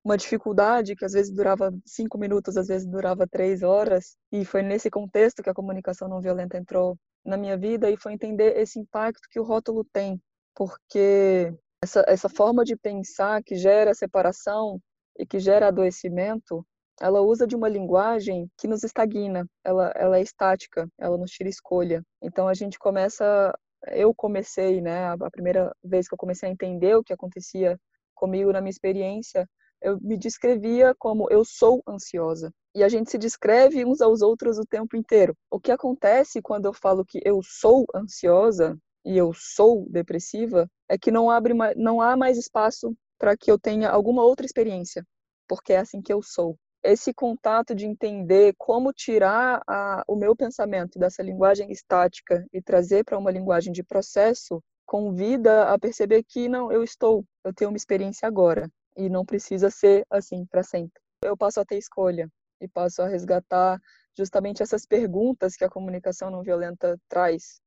uma 0.06 0.16
dificuldade 0.18 0.96
que 0.96 1.04
às 1.04 1.14
vezes 1.14 1.34
durava 1.34 1.74
cinco 1.84 2.18
minutos, 2.20 2.56
às 2.56 2.68
vezes 2.68 2.88
durava 2.88 3.28
três 3.28 3.64
horas. 3.64 4.16
E 4.32 4.46
foi 4.46 4.62
nesse 4.62 4.90
contexto 4.92 5.42
que 5.42 5.50
a 5.50 5.54
comunicação 5.54 6.08
não 6.08 6.22
violenta 6.22 6.58
entrou 6.58 6.96
na 7.26 7.36
minha 7.38 7.58
vida 7.58 7.90
e 7.90 7.98
foi 7.98 8.14
entender 8.14 8.56
esse 8.58 8.80
impacto 8.80 9.28
que 9.32 9.40
o 9.40 9.44
rótulo 9.44 9.84
tem, 9.92 10.22
porque 10.54 11.52
essa, 11.82 12.06
essa 12.08 12.30
forma 12.30 12.64
de 12.64 12.76
pensar 12.76 13.42
que 13.44 13.56
gera 13.56 13.96
separação 13.96 14.80
e 15.18 15.26
que 15.26 15.40
gera 15.40 15.68
adoecimento 15.68 16.64
ela 17.02 17.22
usa 17.22 17.46
de 17.46 17.56
uma 17.56 17.68
linguagem 17.68 18.50
que 18.58 18.68
nos 18.68 18.84
estagna, 18.84 19.46
ela, 19.64 19.92
ela 19.96 20.18
é 20.18 20.22
estática, 20.22 20.88
ela 20.98 21.18
nos 21.18 21.32
tira 21.32 21.50
escolha. 21.50 22.02
Então 22.22 22.48
a 22.48 22.54
gente 22.54 22.80
começa, 22.80 23.54
eu 23.88 24.14
comecei, 24.16 24.82
né, 24.82 25.08
a 25.08 25.32
primeira 25.32 25.76
vez 25.84 26.08
que 26.08 26.14
eu 26.14 26.18
comecei 26.18 26.48
a 26.48 26.52
entender 26.52 26.96
o 26.96 27.04
que 27.04 27.12
acontecia 27.12 27.78
comigo 28.14 28.52
na 28.54 28.62
minha 28.62 28.72
experiência, 28.72 29.46
eu 29.86 30.00
me 30.02 30.18
descrevia 30.18 30.96
como 30.98 31.30
eu 31.30 31.46
sou 31.46 31.84
ansiosa. 31.88 32.52
E 32.74 32.84
a 32.84 32.90
gente 32.90 33.12
se 33.12 33.20
descreve 33.20 33.86
uns 33.86 34.02
aos 34.02 34.22
outros 34.22 34.58
o 34.58 34.66
tempo 34.66 34.98
inteiro. 34.98 35.38
O 35.50 35.60
que 35.60 35.72
acontece 35.72 36.42
quando 36.42 36.66
eu 36.66 36.74
falo 36.74 37.06
que 37.06 37.22
eu 37.24 37.40
sou 37.44 37.86
ansiosa 37.96 38.76
e 39.06 39.16
eu 39.16 39.32
sou 39.34 39.88
depressiva 39.88 40.68
é 40.90 40.98
que 40.98 41.12
não 41.12 41.30
abre 41.30 41.54
não 41.76 42.02
há 42.02 42.18
mais 42.18 42.36
espaço 42.38 42.96
para 43.20 43.38
que 43.38 43.52
eu 43.52 43.60
tenha 43.60 43.90
alguma 43.90 44.24
outra 44.24 44.46
experiência, 44.46 45.06
porque 45.48 45.74
é 45.74 45.78
assim 45.78 46.02
que 46.02 46.12
eu 46.12 46.22
sou. 46.22 46.58
Esse 46.84 47.14
contato 47.14 47.76
de 47.76 47.86
entender 47.86 48.54
como 48.58 48.92
tirar 48.92 49.62
a, 49.68 50.04
o 50.08 50.16
meu 50.16 50.36
pensamento 50.36 50.98
dessa 50.98 51.22
linguagem 51.22 51.72
estática 51.72 52.44
e 52.52 52.62
trazer 52.62 53.04
para 53.04 53.18
uma 53.18 53.32
linguagem 53.32 53.72
de 53.72 53.84
processo 53.84 54.62
convida 54.86 55.72
a 55.72 55.80
perceber 55.80 56.24
que 56.28 56.50
não, 56.50 56.72
eu 56.72 56.84
estou, 56.84 57.24
eu 57.44 57.54
tenho 57.54 57.70
uma 57.70 57.78
experiência 57.78 58.28
agora 58.28 58.70
e 58.96 59.10
não 59.10 59.26
precisa 59.26 59.70
ser 59.70 60.06
assim 60.10 60.46
para 60.46 60.64
sempre. 60.64 61.02
Eu 61.22 61.38
passo 61.38 61.60
a 61.60 61.66
ter 61.66 61.78
escolha 61.78 62.30
e 62.62 62.68
passo 62.68 63.02
a 63.02 63.08
resgatar 63.08 63.80
justamente 64.18 64.64
essas 64.64 64.86
perguntas 64.86 65.56
que 65.56 65.64
a 65.64 65.70
comunicação 65.70 66.30
não 66.30 66.42
violenta 66.42 66.98
traz, 67.10 67.60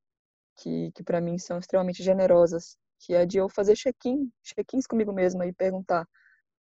que, 0.56 0.90
que 0.92 1.02
para 1.02 1.20
mim 1.20 1.38
são 1.38 1.58
extremamente 1.58 2.02
generosas, 2.02 2.76
que 3.00 3.14
é 3.14 3.26
de 3.26 3.38
eu 3.38 3.48
fazer 3.48 3.76
check-in, 3.76 4.30
check-ins 4.42 4.86
comigo 4.86 5.12
mesma 5.12 5.46
e 5.46 5.52
perguntar 5.52 6.06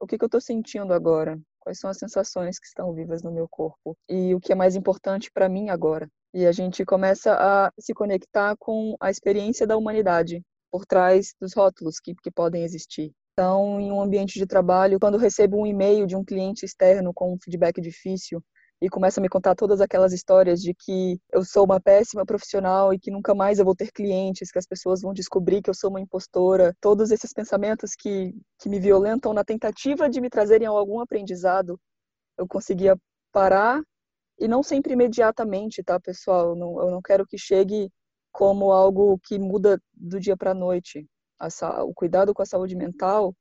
o 0.00 0.06
que, 0.06 0.18
que 0.18 0.24
eu 0.24 0.26
estou 0.26 0.40
sentindo 0.40 0.92
agora, 0.92 1.40
quais 1.60 1.78
são 1.78 1.88
as 1.88 1.98
sensações 1.98 2.58
que 2.58 2.66
estão 2.66 2.92
vivas 2.92 3.22
no 3.22 3.30
meu 3.30 3.48
corpo 3.48 3.96
e 4.08 4.34
o 4.34 4.40
que 4.40 4.52
é 4.52 4.54
mais 4.54 4.74
importante 4.74 5.30
para 5.30 5.48
mim 5.48 5.68
agora. 5.70 6.08
E 6.34 6.46
a 6.46 6.52
gente 6.52 6.84
começa 6.84 7.36
a 7.38 7.70
se 7.78 7.92
conectar 7.94 8.56
com 8.58 8.96
a 8.98 9.10
experiência 9.10 9.66
da 9.66 9.76
humanidade 9.76 10.42
por 10.70 10.86
trás 10.86 11.34
dos 11.40 11.54
rótulos 11.54 12.00
que, 12.00 12.14
que 12.14 12.30
podem 12.30 12.64
existir. 12.64 13.12
Então, 13.42 13.80
em 13.80 13.90
um 13.90 14.00
ambiente 14.00 14.38
de 14.38 14.46
trabalho, 14.46 15.00
quando 15.00 15.18
recebo 15.18 15.58
um 15.58 15.66
e-mail 15.66 16.06
de 16.06 16.14
um 16.14 16.24
cliente 16.24 16.64
externo 16.64 17.12
com 17.12 17.34
um 17.34 17.38
feedback 17.42 17.80
difícil 17.80 18.40
e 18.80 18.88
começa 18.88 19.18
a 19.18 19.22
me 19.22 19.28
contar 19.28 19.56
todas 19.56 19.80
aquelas 19.80 20.12
histórias 20.12 20.60
de 20.60 20.72
que 20.72 21.18
eu 21.32 21.44
sou 21.44 21.64
uma 21.64 21.80
péssima 21.80 22.24
profissional 22.24 22.94
e 22.94 23.00
que 23.00 23.10
nunca 23.10 23.34
mais 23.34 23.58
eu 23.58 23.64
vou 23.64 23.74
ter 23.74 23.90
clientes, 23.90 24.52
que 24.52 24.60
as 24.60 24.66
pessoas 24.66 25.02
vão 25.02 25.12
descobrir 25.12 25.60
que 25.60 25.68
eu 25.68 25.74
sou 25.74 25.90
uma 25.90 26.00
impostora, 26.00 26.72
todos 26.80 27.10
esses 27.10 27.32
pensamentos 27.32 27.96
que, 27.98 28.32
que 28.60 28.68
me 28.68 28.78
violentam 28.78 29.34
na 29.34 29.42
tentativa 29.42 30.08
de 30.08 30.20
me 30.20 30.30
trazerem 30.30 30.68
algum 30.68 31.00
aprendizado, 31.00 31.80
eu 32.38 32.46
conseguia 32.46 32.96
parar 33.32 33.82
e 34.38 34.46
não 34.46 34.62
sempre 34.62 34.92
imediatamente, 34.92 35.82
tá, 35.82 35.98
pessoal? 35.98 36.50
Eu 36.50 36.54
não, 36.54 36.80
eu 36.80 36.90
não 36.92 37.02
quero 37.02 37.26
que 37.26 37.36
chegue 37.36 37.90
como 38.30 38.70
algo 38.70 39.18
que 39.18 39.36
muda 39.36 39.80
do 39.92 40.20
dia 40.20 40.36
para 40.36 40.52
a 40.52 40.54
noite 40.54 41.08
a, 41.42 41.82
o 41.82 41.92
cuidado 41.92 42.32
com 42.32 42.42
a 42.42 42.46
saúde 42.46 42.76
mental, 42.76 43.34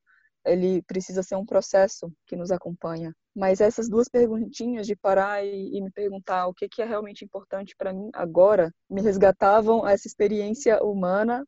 ele 0.46 0.82
precisa 0.84 1.22
ser 1.22 1.36
um 1.36 1.46
processo 1.46 2.12
que 2.26 2.36
nos 2.36 2.52
acompanha. 2.52 3.14
Mas 3.36 3.62
essas 3.62 3.88
duas 3.88 4.10
perguntinhas 4.10 4.88
de 4.88 4.96
parar 4.96 5.46
e, 5.46 5.78
e 5.78 5.82
me 5.82 5.92
perguntar 5.92 6.48
o 6.48 6.54
que, 6.54 6.68
que 6.68 6.82
é 6.82 6.86
realmente 6.86 7.24
importante 7.24 7.76
para 7.78 7.94
mim 7.94 8.10
agora, 8.14 8.74
me 8.90 9.02
resgatavam 9.02 9.88
essa 9.88 10.08
experiência 10.08 10.84
humana 10.84 11.46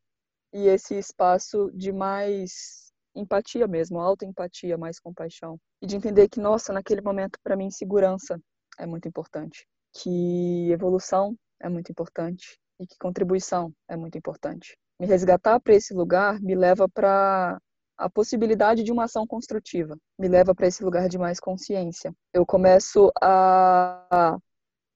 e 0.52 0.68
esse 0.68 0.94
espaço 0.94 1.70
de 1.74 1.92
mais 1.92 2.92
empatia 3.14 3.66
mesmo, 3.66 4.00
autoempatia, 4.00 4.78
mais 4.78 5.00
compaixão. 5.00 5.58
E 5.82 5.86
de 5.86 5.96
entender 5.96 6.28
que, 6.28 6.40
nossa, 6.40 6.72
naquele 6.72 7.00
momento, 7.00 7.38
para 7.42 7.56
mim, 7.56 7.70
segurança 7.70 8.40
é 8.78 8.86
muito 8.86 9.08
importante, 9.08 9.66
que 9.92 10.70
evolução 10.70 11.36
é 11.60 11.68
muito 11.68 11.90
importante 11.90 12.58
e 12.80 12.86
que 12.86 12.96
contribuição 12.98 13.72
é 13.88 13.96
muito 13.96 14.16
importante 14.16 14.76
me 14.98 15.06
resgatar 15.06 15.60
para 15.60 15.74
esse 15.74 15.92
lugar 15.94 16.40
me 16.40 16.54
leva 16.54 16.88
para 16.88 17.58
a 17.96 18.10
possibilidade 18.10 18.82
de 18.82 18.92
uma 18.92 19.04
ação 19.04 19.26
construtiva, 19.26 19.96
me 20.18 20.28
leva 20.28 20.54
para 20.54 20.66
esse 20.66 20.82
lugar 20.82 21.08
de 21.08 21.16
mais 21.16 21.38
consciência. 21.38 22.12
Eu 22.32 22.44
começo 22.44 23.10
a 23.22 24.36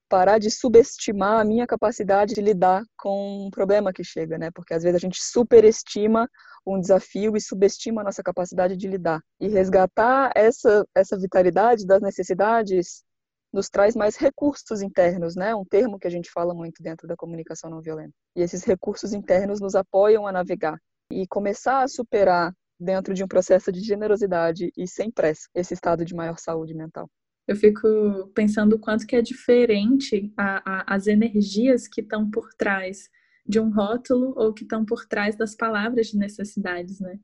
parar 0.09 0.39
de 0.39 0.49
subestimar 0.49 1.39
a 1.39 1.45
minha 1.45 1.67
capacidade 1.67 2.33
de 2.33 2.41
lidar 2.41 2.83
com 2.97 3.45
um 3.45 3.51
problema 3.51 3.93
que 3.93 4.03
chega, 4.03 4.37
né? 4.37 4.49
Porque 4.51 4.73
às 4.73 4.81
vezes 4.83 4.95
a 4.95 4.99
gente 4.99 5.21
superestima 5.21 6.27
um 6.65 6.79
desafio 6.79 7.37
e 7.37 7.41
subestima 7.41 8.01
a 8.01 8.03
nossa 8.03 8.23
capacidade 8.23 8.75
de 8.75 8.87
lidar. 8.87 9.21
E 9.39 9.47
resgatar 9.47 10.31
essa 10.35 10.83
essa 10.95 11.17
vitalidade 11.17 11.85
das 11.85 12.01
necessidades 12.01 13.03
nos 13.51 13.69
traz 13.69 13.95
mais 13.95 14.15
recursos 14.15 14.81
internos, 14.81 15.35
né? 15.35 15.55
Um 15.55 15.65
termo 15.65 15.97
que 15.97 16.07
a 16.07 16.11
gente 16.11 16.29
fala 16.31 16.53
muito 16.53 16.81
dentro 16.81 17.07
da 17.07 17.15
comunicação 17.15 17.69
não 17.69 17.81
violenta. 17.81 18.13
E 18.35 18.41
esses 18.41 18.63
recursos 18.63 19.13
internos 19.13 19.59
nos 19.59 19.75
apoiam 19.75 20.27
a 20.27 20.31
navegar 20.31 20.77
e 21.11 21.25
começar 21.27 21.81
a 21.81 21.87
superar 21.87 22.53
dentro 22.79 23.13
de 23.13 23.23
um 23.23 23.27
processo 23.27 23.71
de 23.71 23.81
generosidade 23.81 24.71
e 24.77 24.87
sem 24.87 25.11
pressa 25.11 25.49
esse 25.53 25.73
estado 25.73 26.05
de 26.05 26.15
maior 26.15 26.37
saúde 26.37 26.73
mental. 26.73 27.09
Eu 27.47 27.55
fico 27.55 27.87
pensando 28.35 28.73
o 28.75 28.79
quanto 28.79 29.07
que 29.07 29.15
é 29.15 29.21
diferente 29.21 30.31
a, 30.37 30.91
a, 30.91 30.95
as 30.95 31.07
energias 31.07 31.87
que 31.87 32.01
estão 32.01 32.29
por 32.29 32.53
trás 32.53 33.09
de 33.45 33.59
um 33.59 33.73
rótulo 33.73 34.33
ou 34.37 34.53
que 34.53 34.63
estão 34.63 34.85
por 34.85 35.05
trás 35.07 35.35
das 35.35 35.55
palavras 35.55 36.07
de 36.07 36.17
necessidades, 36.17 36.99
né? 36.99 37.19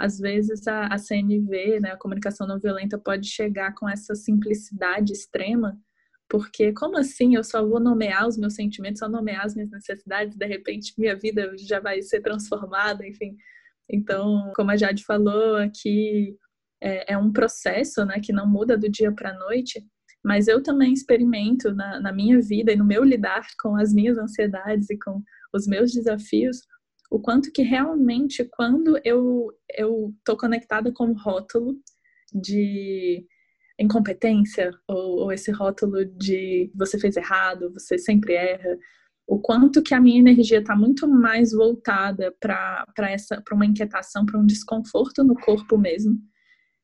Às 0.00 0.18
vezes 0.18 0.66
a, 0.66 0.86
a 0.86 0.96
CNV, 0.96 1.80
né, 1.80 1.90
a 1.90 1.96
comunicação 1.96 2.46
não 2.46 2.58
violenta, 2.58 2.98
pode 2.98 3.28
chegar 3.28 3.74
com 3.74 3.86
essa 3.86 4.14
simplicidade 4.14 5.12
extrema, 5.12 5.78
porque 6.26 6.72
como 6.72 6.96
assim 6.96 7.36
eu 7.36 7.44
só 7.44 7.62
vou 7.62 7.78
nomear 7.78 8.26
os 8.26 8.38
meus 8.38 8.54
sentimentos, 8.54 9.00
só 9.00 9.08
nomear 9.10 9.44
as 9.44 9.54
minhas 9.54 9.70
necessidades, 9.70 10.34
de 10.34 10.46
repente 10.46 10.94
minha 10.96 11.14
vida 11.14 11.54
já 11.58 11.80
vai 11.80 12.00
ser 12.00 12.22
transformada, 12.22 13.06
enfim. 13.06 13.36
Então, 13.90 14.50
como 14.56 14.70
a 14.70 14.76
Jade 14.76 15.04
falou 15.04 15.56
aqui, 15.56 16.34
é, 16.82 17.12
é 17.12 17.18
um 17.18 17.30
processo, 17.30 18.02
né, 18.06 18.20
que 18.20 18.32
não 18.32 18.48
muda 18.48 18.78
do 18.78 18.88
dia 18.88 19.12
para 19.12 19.32
a 19.32 19.38
noite, 19.38 19.84
mas 20.24 20.48
eu 20.48 20.62
também 20.62 20.94
experimento 20.94 21.74
na, 21.74 22.00
na 22.00 22.12
minha 22.12 22.40
vida 22.40 22.72
e 22.72 22.76
no 22.76 22.86
meu 22.86 23.04
lidar 23.04 23.46
com 23.60 23.76
as 23.76 23.92
minhas 23.92 24.16
ansiedades 24.16 24.88
e 24.88 24.98
com 24.98 25.22
os 25.52 25.66
meus 25.66 25.92
desafios 25.92 26.62
o 27.10 27.18
quanto 27.18 27.52
que 27.52 27.62
realmente 27.62 28.44
quando 28.44 28.98
eu 29.04 29.48
eu 29.76 30.14
tô 30.24 30.36
conectada 30.36 30.92
com 30.92 31.10
o 31.10 31.18
rótulo 31.18 31.76
de 32.32 33.26
incompetência 33.78 34.70
ou, 34.86 35.22
ou, 35.22 35.32
esse 35.32 35.50
rótulo 35.50 36.04
de 36.04 36.70
você 36.74 36.98
fez 36.98 37.16
errado, 37.16 37.72
você 37.72 37.98
sempre 37.98 38.34
erra, 38.34 38.78
o 39.26 39.40
quanto 39.40 39.82
que 39.82 39.94
a 39.94 40.00
minha 40.00 40.20
energia 40.20 40.58
está 40.58 40.76
muito 40.76 41.08
mais 41.08 41.52
voltada 41.52 42.34
para 42.40 42.86
essa 43.10 43.40
para 43.42 43.54
uma 43.56 43.66
inquietação, 43.66 44.24
para 44.26 44.38
um 44.38 44.46
desconforto 44.46 45.24
no 45.24 45.34
corpo 45.34 45.78
mesmo. 45.78 46.18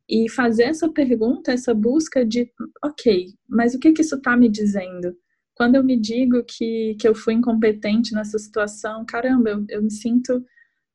E 0.08 0.30
fazer 0.30 0.64
essa 0.64 0.88
pergunta, 0.88 1.52
essa 1.52 1.74
busca 1.74 2.24
de, 2.24 2.48
ok, 2.84 3.26
mas 3.48 3.74
o 3.74 3.80
que 3.80 3.92
que 3.92 4.02
isso 4.02 4.14
está 4.16 4.36
me 4.36 4.48
dizendo? 4.48 5.16
Quando 5.56 5.74
eu 5.76 5.82
me 5.82 5.98
digo 5.98 6.44
que, 6.44 6.94
que 7.00 7.08
eu 7.08 7.14
fui 7.14 7.32
incompetente 7.32 8.14
nessa 8.14 8.38
situação, 8.38 9.06
caramba, 9.06 9.50
eu, 9.50 9.64
eu 9.70 9.82
me 9.82 9.90
sinto, 9.90 10.44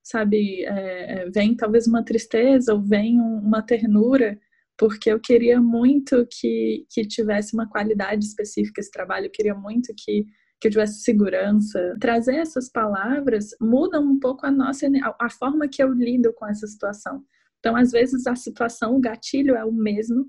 sabe, 0.04 0.64
é, 0.66 1.24
é, 1.24 1.30
vem 1.32 1.56
talvez 1.56 1.88
uma 1.88 2.06
tristeza 2.06 2.74
ou 2.74 2.80
vem 2.80 3.20
uma 3.20 3.64
ternura, 3.64 4.40
porque 4.78 5.12
eu 5.12 5.20
queria 5.20 5.60
muito 5.60 6.28
que, 6.30 6.86
que 6.92 7.06
tivesse 7.08 7.56
uma 7.56 7.68
qualidade 7.68 8.24
específica 8.24 8.80
esse 8.80 8.92
trabalho, 8.92 9.26
eu 9.26 9.32
queria 9.32 9.56
muito 9.56 9.94
que, 9.98 10.26
que 10.60 10.68
eu 10.68 10.72
tivesse 10.72 11.02
segurança. 11.02 11.98
Trazer 12.00 12.36
essas 12.36 12.70
palavras 12.70 13.50
muda 13.60 14.00
um 14.00 14.20
pouco 14.20 14.46
a 14.46 14.52
nossa, 14.52 14.86
a, 14.88 15.26
a 15.26 15.30
forma 15.30 15.68
que 15.68 15.82
eu 15.82 15.92
lido 15.92 16.32
com 16.34 16.48
essa 16.48 16.68
situação. 16.68 17.24
Então, 17.60 17.76
às 17.76 17.92
vezes, 17.92 18.28
a 18.28 18.36
situação, 18.36 18.96
o 18.96 19.00
gatilho 19.00 19.56
é 19.56 19.66
o 19.66 19.72
mesmo, 19.72 20.26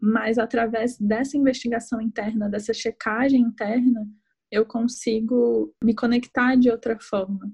mas 0.00 0.38
através 0.38 0.98
dessa 0.98 1.36
investigação 1.36 2.00
interna, 2.00 2.48
dessa 2.48 2.72
checagem 2.72 3.40
interna, 3.40 4.06
eu 4.50 4.64
consigo 4.64 5.74
me 5.82 5.94
conectar 5.94 6.54
de 6.56 6.70
outra 6.70 6.98
forma 6.98 7.50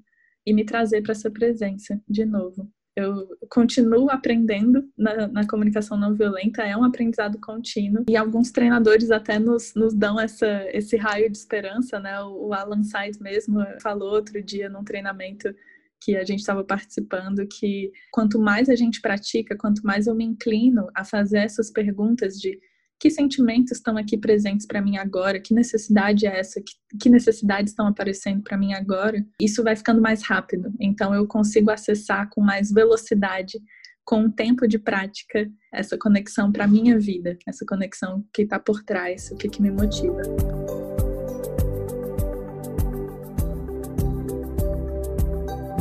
e 0.46 0.52
me 0.52 0.64
trazer 0.64 1.02
para 1.02 1.12
essa 1.12 1.30
presença 1.30 2.00
de 2.08 2.24
novo. 2.24 2.70
Eu 2.94 3.26
continuo 3.48 4.10
aprendendo 4.10 4.86
na, 4.98 5.26
na, 5.26 5.46
comunicação 5.46 5.96
não 5.96 6.14
violenta, 6.14 6.62
é 6.62 6.76
um 6.76 6.84
aprendizado 6.84 7.38
contínuo, 7.40 8.04
e 8.06 8.16
alguns 8.16 8.50
treinadores 8.50 9.10
até 9.10 9.38
nos, 9.38 9.72
nos 9.74 9.94
dão 9.94 10.20
essa, 10.20 10.66
esse 10.76 10.98
raio 10.98 11.30
de 11.30 11.38
esperança, 11.38 11.98
né? 11.98 12.20
O, 12.20 12.48
o 12.48 12.52
Alan 12.52 12.82
Sais 12.82 13.18
mesmo 13.18 13.60
falou 13.80 14.12
outro 14.12 14.42
dia 14.42 14.68
num 14.68 14.84
treinamento 14.84 15.54
que 16.02 16.16
a 16.16 16.24
gente 16.24 16.40
estava 16.40 16.64
participando, 16.64 17.46
que 17.46 17.92
quanto 18.10 18.40
mais 18.40 18.68
a 18.68 18.74
gente 18.74 19.00
pratica, 19.00 19.56
quanto 19.56 19.82
mais 19.82 20.06
eu 20.06 20.14
me 20.14 20.24
inclino 20.24 20.88
a 20.94 21.04
fazer 21.04 21.38
essas 21.38 21.70
perguntas 21.70 22.34
de 22.34 22.58
que 22.98 23.10
sentimentos 23.10 23.72
estão 23.72 23.96
aqui 23.96 24.16
presentes 24.16 24.64
para 24.64 24.80
mim 24.80 24.96
agora, 24.96 25.40
que 25.40 25.52
necessidade 25.52 26.24
é 26.24 26.38
essa, 26.38 26.60
que, 26.60 26.74
que 27.00 27.10
necessidades 27.10 27.72
estão 27.72 27.88
aparecendo 27.88 28.42
para 28.42 28.56
mim 28.56 28.74
agora, 28.74 29.26
isso 29.40 29.64
vai 29.64 29.74
ficando 29.74 30.00
mais 30.00 30.22
rápido. 30.22 30.72
Então 30.80 31.12
eu 31.12 31.26
consigo 31.26 31.70
acessar 31.72 32.30
com 32.30 32.40
mais 32.40 32.70
velocidade 32.70 33.58
com 34.04 34.24
o 34.24 34.30
tempo 34.30 34.66
de 34.68 34.78
prática, 34.78 35.50
essa 35.72 35.98
conexão 35.98 36.52
para 36.52 36.66
minha 36.66 36.98
vida, 36.98 37.36
essa 37.46 37.64
conexão 37.66 38.24
que 38.32 38.42
está 38.42 38.58
por 38.58 38.82
trás, 38.84 39.30
o 39.30 39.36
que, 39.36 39.48
que 39.48 39.62
me 39.62 39.70
motiva. 39.70 40.22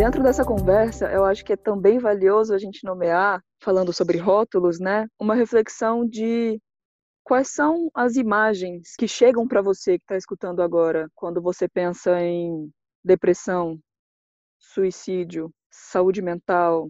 Dentro 0.01 0.23
dessa 0.23 0.43
conversa, 0.43 1.11
eu 1.11 1.23
acho 1.23 1.45
que 1.45 1.53
é 1.53 1.55
também 1.55 1.99
valioso 1.99 2.55
a 2.55 2.57
gente 2.57 2.83
nomear, 2.83 3.39
falando 3.59 3.93
sobre 3.93 4.17
rótulos, 4.17 4.79
né, 4.79 5.05
uma 5.19 5.35
reflexão 5.35 6.03
de 6.03 6.59
quais 7.23 7.49
são 7.49 7.87
as 7.93 8.15
imagens 8.15 8.95
que 8.97 9.07
chegam 9.07 9.47
para 9.47 9.61
você 9.61 9.99
que 9.99 10.03
está 10.03 10.17
escutando 10.17 10.63
agora, 10.63 11.07
quando 11.13 11.39
você 11.39 11.69
pensa 11.69 12.19
em 12.19 12.67
depressão, 13.05 13.79
suicídio, 14.57 15.53
saúde 15.69 16.19
mental, 16.19 16.89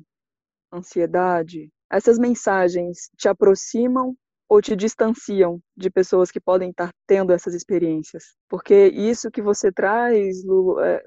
ansiedade. 0.72 1.70
Essas 1.92 2.18
mensagens 2.18 3.10
te 3.18 3.28
aproximam 3.28 4.16
ou 4.52 4.62
te 4.62 4.76
distanciam 4.76 5.62
de 5.78 5.90
pessoas 5.90 6.30
que 6.30 6.38
podem 6.38 6.72
estar 6.72 6.92
tendo 7.08 7.32
essas 7.32 7.54
experiências. 7.54 8.36
Porque 8.50 8.88
isso 8.88 9.32
que 9.32 9.42
você 9.42 9.72
traz, 9.72 10.44
Lu, 10.44 10.78
é, 10.82 11.02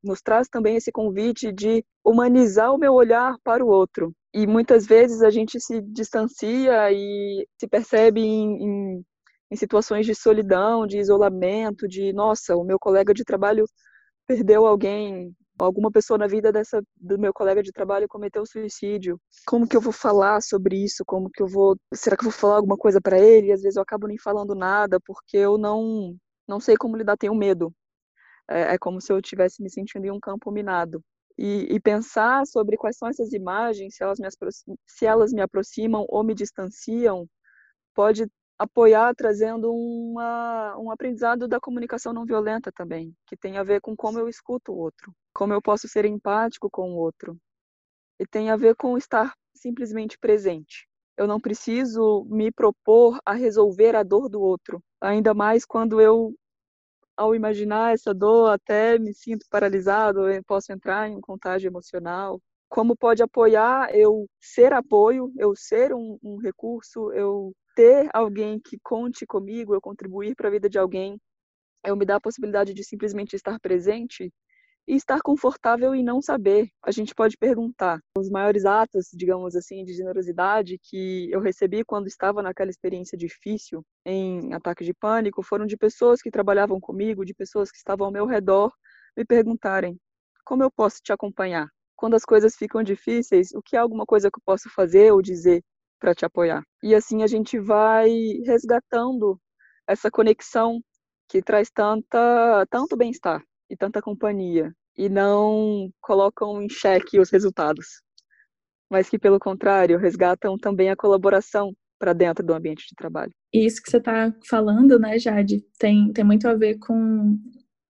nos 0.00 0.22
traz 0.22 0.46
também 0.48 0.76
esse 0.76 0.92
convite 0.92 1.52
de 1.52 1.84
humanizar 2.04 2.72
o 2.72 2.78
meu 2.78 2.92
olhar 2.92 3.34
para 3.42 3.64
o 3.64 3.68
outro. 3.68 4.14
E 4.32 4.46
muitas 4.46 4.86
vezes 4.86 5.22
a 5.22 5.30
gente 5.30 5.58
se 5.58 5.82
distancia 5.82 6.92
e 6.92 7.44
se 7.58 7.66
percebe 7.66 8.20
em, 8.20 8.62
em, 8.62 9.04
em 9.50 9.56
situações 9.56 10.06
de 10.06 10.14
solidão, 10.14 10.86
de 10.86 10.98
isolamento, 10.98 11.88
de 11.88 12.12
nossa, 12.12 12.54
o 12.54 12.62
meu 12.62 12.78
colega 12.78 13.12
de 13.12 13.24
trabalho 13.24 13.64
perdeu 14.24 14.68
alguém, 14.68 15.34
alguma 15.58 15.90
pessoa 15.90 16.18
na 16.18 16.26
vida 16.26 16.50
dessa 16.52 16.82
do 16.96 17.18
meu 17.18 17.32
colega 17.32 17.62
de 17.62 17.72
trabalho 17.72 18.08
cometeu 18.08 18.44
suicídio. 18.46 19.20
Como 19.46 19.66
que 19.66 19.76
eu 19.76 19.80
vou 19.80 19.92
falar 19.92 20.40
sobre 20.42 20.76
isso? 20.84 21.04
Como 21.06 21.30
que 21.30 21.42
eu 21.42 21.46
vou, 21.46 21.76
será 21.94 22.16
que 22.16 22.24
eu 22.24 22.30
vou 22.30 22.38
falar 22.38 22.56
alguma 22.56 22.76
coisa 22.76 23.00
para 23.00 23.18
ele? 23.18 23.52
Às 23.52 23.62
vezes 23.62 23.76
eu 23.76 23.82
acabo 23.82 24.06
nem 24.06 24.18
falando 24.18 24.54
nada 24.54 24.98
porque 25.00 25.36
eu 25.36 25.56
não 25.58 26.16
não 26.46 26.60
sei 26.60 26.76
como 26.76 26.96
lidar, 26.96 27.16
tenho 27.16 27.34
medo. 27.34 27.72
É, 28.48 28.74
é 28.74 28.78
como 28.78 29.00
se 29.00 29.12
eu 29.12 29.18
estivesse 29.18 29.62
me 29.62 29.70
sentindo 29.70 30.06
em 30.06 30.10
um 30.10 30.20
campo 30.20 30.50
minado. 30.50 31.02
E, 31.36 31.66
e, 31.74 31.80
pensar 31.80 32.46
sobre 32.46 32.76
quais 32.76 32.96
são 32.96 33.08
essas 33.08 33.32
imagens, 33.32 33.96
se 33.96 34.04
elas, 34.04 34.18
me, 34.20 34.28
se 34.86 35.04
elas 35.06 35.32
me 35.32 35.40
aproximam 35.40 36.06
ou 36.08 36.22
me 36.22 36.34
distanciam, 36.34 37.26
pode 37.94 38.26
apoiar 38.58 39.14
trazendo 39.14 39.72
uma, 39.72 40.76
um 40.78 40.90
aprendizado 40.90 41.48
da 41.48 41.60
comunicação 41.60 42.12
não 42.12 42.24
violenta 42.24 42.70
também, 42.72 43.14
que 43.26 43.36
tem 43.36 43.58
a 43.58 43.62
ver 43.62 43.80
com 43.80 43.96
como 43.96 44.18
eu 44.18 44.28
escuto 44.28 44.72
o 44.72 44.76
outro, 44.76 45.12
como 45.34 45.52
eu 45.52 45.60
posso 45.60 45.88
ser 45.88 46.04
empático 46.04 46.70
com 46.70 46.92
o 46.92 46.96
outro, 46.96 47.36
e 48.18 48.26
tem 48.26 48.50
a 48.50 48.56
ver 48.56 48.76
com 48.76 48.96
estar 48.96 49.34
simplesmente 49.54 50.18
presente. 50.18 50.86
Eu 51.16 51.26
não 51.26 51.40
preciso 51.40 52.24
me 52.28 52.50
propor 52.50 53.18
a 53.24 53.32
resolver 53.34 53.94
a 53.94 54.02
dor 54.02 54.28
do 54.28 54.40
outro, 54.40 54.82
ainda 55.00 55.32
mais 55.34 55.64
quando 55.64 56.00
eu, 56.00 56.34
ao 57.16 57.34
imaginar 57.34 57.94
essa 57.94 58.12
dor, 58.14 58.50
até 58.50 58.98
me 58.98 59.14
sinto 59.14 59.46
paralisado, 59.50 60.28
eu 60.28 60.42
posso 60.44 60.72
entrar 60.72 61.08
em 61.08 61.16
um 61.16 61.20
contágio 61.20 61.68
emocional. 61.68 62.40
Como 62.68 62.96
pode 62.96 63.22
apoiar 63.22 63.94
eu 63.94 64.26
ser 64.40 64.72
apoio, 64.72 65.32
eu 65.38 65.54
ser 65.56 65.94
um, 65.94 66.18
um 66.22 66.38
recurso, 66.38 67.12
eu 67.12 67.52
ter 67.74 68.08
alguém 68.12 68.60
que 68.60 68.78
conte 68.82 69.26
comigo, 69.26 69.74
eu 69.74 69.80
contribuir 69.80 70.34
para 70.34 70.48
a 70.48 70.50
vida 70.50 70.68
de 70.68 70.78
alguém, 70.78 71.20
eu 71.84 71.96
me 71.96 72.04
dar 72.04 72.16
a 72.16 72.20
possibilidade 72.20 72.72
de 72.74 72.84
simplesmente 72.84 73.36
estar 73.36 73.58
presente 73.60 74.32
e 74.86 74.96
estar 74.96 75.20
confortável 75.22 75.94
e 75.94 76.02
não 76.02 76.20
saber. 76.20 76.68
A 76.82 76.90
gente 76.90 77.14
pode 77.14 77.36
perguntar. 77.36 78.00
Os 78.16 78.30
maiores 78.30 78.64
atos, 78.64 79.08
digamos 79.12 79.56
assim, 79.56 79.84
de 79.84 79.94
generosidade 79.94 80.78
que 80.82 81.30
eu 81.30 81.40
recebi 81.40 81.84
quando 81.84 82.06
estava 82.06 82.42
naquela 82.42 82.70
experiência 82.70 83.16
difícil, 83.16 83.84
em 84.04 84.52
ataque 84.52 84.84
de 84.84 84.92
pânico, 84.92 85.42
foram 85.42 85.66
de 85.66 85.76
pessoas 85.76 86.20
que 86.20 86.30
trabalhavam 86.30 86.80
comigo, 86.80 87.24
de 87.24 87.34
pessoas 87.34 87.70
que 87.70 87.78
estavam 87.78 88.06
ao 88.06 88.12
meu 88.12 88.26
redor, 88.26 88.72
me 89.16 89.24
perguntarem: 89.24 89.98
como 90.44 90.62
eu 90.62 90.70
posso 90.70 91.00
te 91.02 91.12
acompanhar? 91.12 91.68
Quando 92.04 92.16
as 92.16 92.24
coisas 92.26 92.54
ficam 92.54 92.82
difíceis, 92.82 93.52
o 93.52 93.62
que 93.62 93.76
é 93.76 93.78
alguma 93.78 94.04
coisa 94.04 94.30
que 94.30 94.38
eu 94.38 94.42
posso 94.44 94.68
fazer 94.68 95.10
ou 95.10 95.22
dizer 95.22 95.62
para 95.98 96.14
te 96.14 96.22
apoiar. 96.22 96.62
E 96.82 96.94
assim 96.94 97.22
a 97.22 97.26
gente 97.26 97.58
vai 97.58 98.10
resgatando 98.44 99.40
essa 99.88 100.10
conexão 100.10 100.82
que 101.30 101.40
traz 101.40 101.70
tanta, 101.70 102.66
tanto 102.68 102.94
bem-estar 102.94 103.42
e 103.70 103.74
tanta 103.74 104.02
companhia 104.02 104.70
e 104.98 105.08
não 105.08 105.90
colocam 105.98 106.60
em 106.60 106.68
xeque 106.68 107.18
os 107.18 107.30
resultados, 107.30 108.02
mas 108.90 109.08
que 109.08 109.18
pelo 109.18 109.38
contrário 109.38 109.96
resgatam 109.96 110.58
também 110.58 110.90
a 110.90 110.96
colaboração 110.96 111.72
para 111.98 112.12
dentro 112.12 112.44
do 112.44 112.52
ambiente 112.52 112.86
de 112.86 112.94
trabalho. 112.94 113.32
E 113.50 113.64
isso 113.64 113.82
que 113.82 113.90
você 113.90 113.96
está 113.96 114.30
falando, 114.46 114.98
né, 114.98 115.18
Jade, 115.18 115.64
tem, 115.78 116.12
tem 116.12 116.22
muito 116.22 116.46
a 116.46 116.54
ver 116.54 116.78
com, 116.80 117.38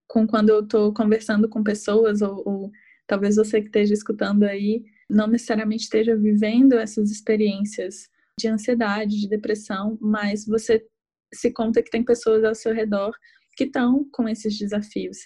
com 0.06 0.24
quando 0.24 0.50
eu 0.50 0.60
estou 0.60 0.94
conversando 0.94 1.48
com 1.48 1.64
pessoas, 1.64 2.22
ou, 2.22 2.40
ou 2.46 2.70
talvez 3.06 3.36
você 3.36 3.60
que 3.60 3.66
esteja 3.66 3.94
escutando 3.94 4.44
aí, 4.44 4.84
não 5.08 5.26
necessariamente 5.26 5.84
esteja 5.84 6.16
vivendo 6.16 6.74
essas 6.74 7.10
experiências 7.10 8.08
de 8.38 8.48
ansiedade, 8.48 9.20
de 9.20 9.28
depressão, 9.28 9.98
mas 10.00 10.46
você 10.46 10.84
se 11.32 11.52
conta 11.52 11.82
que 11.82 11.90
tem 11.90 12.04
pessoas 12.04 12.44
ao 12.44 12.54
seu 12.54 12.72
redor 12.72 13.12
que 13.56 13.64
estão 13.64 14.08
com 14.12 14.28
esses 14.28 14.58
desafios. 14.58 15.18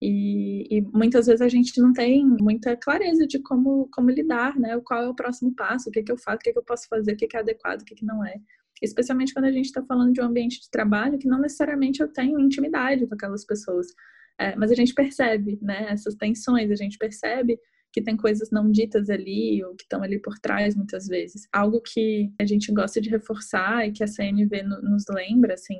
E, 0.00 0.66
e, 0.70 0.82
muitas 0.92 1.26
vezes 1.26 1.40
a 1.40 1.48
gente 1.48 1.80
não 1.80 1.92
tem 1.92 2.26
muita 2.26 2.76
clareza 2.76 3.26
de 3.26 3.38
como, 3.38 3.88
como 3.92 4.10
lidar, 4.10 4.58
né? 4.58 4.78
Qual 4.84 5.02
é 5.02 5.08
o 5.08 5.14
próximo 5.14 5.54
passo, 5.54 5.88
o 5.88 5.92
que, 5.92 6.02
que 6.02 6.12
eu 6.12 6.18
faço, 6.18 6.36
o 6.36 6.40
que, 6.40 6.52
que 6.52 6.58
eu 6.58 6.64
posso 6.64 6.86
fazer, 6.88 7.12
o 7.12 7.16
que, 7.16 7.26
que 7.26 7.36
é 7.36 7.40
adequado, 7.40 7.80
o 7.80 7.84
que, 7.84 7.94
que 7.94 8.04
não 8.04 8.24
é. 8.24 8.34
Especialmente 8.82 9.32
quando 9.32 9.46
a 9.46 9.52
gente 9.52 9.66
está 9.66 9.82
falando 9.82 10.12
de 10.12 10.20
um 10.20 10.24
ambiente 10.24 10.60
de 10.60 10.70
trabalho 10.70 11.18
que 11.18 11.28
não 11.28 11.40
necessariamente 11.40 12.02
eu 12.02 12.08
tenho 12.08 12.38
intimidade 12.38 13.06
com 13.06 13.14
aquelas 13.14 13.46
pessoas. 13.46 13.86
É, 14.38 14.56
mas 14.56 14.70
a 14.70 14.74
gente 14.74 14.94
percebe, 14.94 15.58
né? 15.62 15.86
Essas 15.90 16.14
tensões, 16.14 16.70
a 16.70 16.74
gente 16.74 16.98
percebe 16.98 17.58
que 17.92 18.02
tem 18.02 18.16
coisas 18.16 18.50
não 18.50 18.70
ditas 18.72 19.08
ali 19.08 19.64
ou 19.64 19.76
que 19.76 19.84
estão 19.84 20.02
ali 20.02 20.20
por 20.20 20.38
trás 20.40 20.74
muitas 20.74 21.06
vezes. 21.06 21.46
Algo 21.52 21.80
que 21.80 22.32
a 22.40 22.44
gente 22.44 22.72
gosta 22.72 23.00
de 23.00 23.08
reforçar 23.08 23.86
e 23.86 23.92
que 23.92 24.02
a 24.02 24.06
CNV 24.08 24.62
nos 24.62 25.04
lembra, 25.08 25.54
assim, 25.54 25.76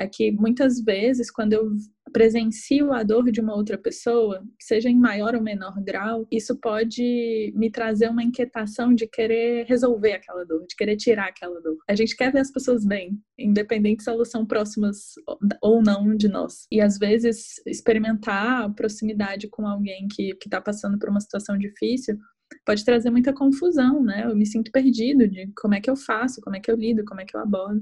é 0.00 0.08
que 0.08 0.32
muitas 0.32 0.80
vezes, 0.82 1.30
quando 1.30 1.52
eu 1.52 1.70
presencio 2.12 2.92
a 2.92 3.02
dor 3.02 3.30
de 3.30 3.40
uma 3.40 3.54
outra 3.54 3.78
pessoa, 3.78 4.42
seja 4.60 4.88
em 4.88 4.96
maior 4.96 5.34
ou 5.34 5.42
menor 5.42 5.80
grau, 5.82 6.26
isso 6.30 6.56
pode 6.56 7.52
me 7.54 7.70
trazer 7.70 8.08
uma 8.08 8.22
inquietação 8.22 8.94
de 8.94 9.06
querer 9.06 9.66
resolver 9.66 10.14
aquela 10.14 10.44
dor, 10.44 10.66
de 10.66 10.74
querer 10.74 10.96
tirar 10.96 11.28
aquela 11.28 11.60
dor. 11.60 11.76
A 11.88 11.94
gente 11.94 12.16
quer 12.16 12.32
ver 12.32 12.40
as 12.40 12.50
pessoas 12.50 12.84
bem, 12.84 13.18
independente 13.38 14.02
se 14.02 14.10
elas 14.10 14.30
são 14.30 14.44
próximas 14.44 15.14
ou 15.62 15.82
não 15.82 16.16
de 16.16 16.28
nós. 16.28 16.66
E 16.70 16.80
às 16.80 16.98
vezes, 16.98 17.60
experimentar 17.66 18.64
a 18.64 18.70
proximidade 18.70 19.48
com 19.48 19.66
alguém 19.66 20.08
que 20.08 20.36
está 20.44 20.60
passando 20.60 20.98
por 20.98 21.08
uma 21.08 21.20
situação 21.20 21.56
difícil 21.56 22.18
pode 22.66 22.84
trazer 22.84 23.10
muita 23.10 23.32
confusão, 23.32 24.02
né? 24.02 24.24
Eu 24.24 24.34
me 24.34 24.44
sinto 24.44 24.72
perdido 24.72 25.28
de 25.28 25.52
como 25.56 25.74
é 25.74 25.80
que 25.80 25.88
eu 25.88 25.96
faço, 25.96 26.40
como 26.40 26.56
é 26.56 26.60
que 26.60 26.70
eu 26.70 26.76
lido, 26.76 27.04
como 27.04 27.20
é 27.20 27.24
que 27.24 27.36
eu 27.36 27.40
abordo. 27.40 27.80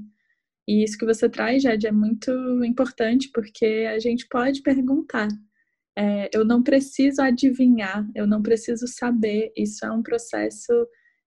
E 0.69 0.83
isso 0.83 0.99
que 0.99 1.05
você 1.05 1.27
traz, 1.27 1.63
Jade, 1.63 1.87
é 1.87 1.91
muito 1.91 2.31
importante, 2.63 3.31
porque 3.33 3.87
a 3.89 3.97
gente 3.97 4.27
pode 4.27 4.61
perguntar. 4.61 5.27
É, 5.97 6.29
eu 6.31 6.45
não 6.45 6.61
preciso 6.61 7.23
adivinhar, 7.23 8.07
eu 8.13 8.27
não 8.27 8.39
preciso 8.43 8.87
saber. 8.87 9.51
Isso 9.57 9.83
é 9.83 9.91
um 9.91 10.03
processo 10.03 10.71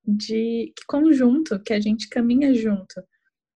de 0.06 0.72
conjunto, 0.86 1.58
que 1.58 1.72
a 1.72 1.80
gente 1.80 2.08
caminha 2.08 2.54
junto. 2.54 3.02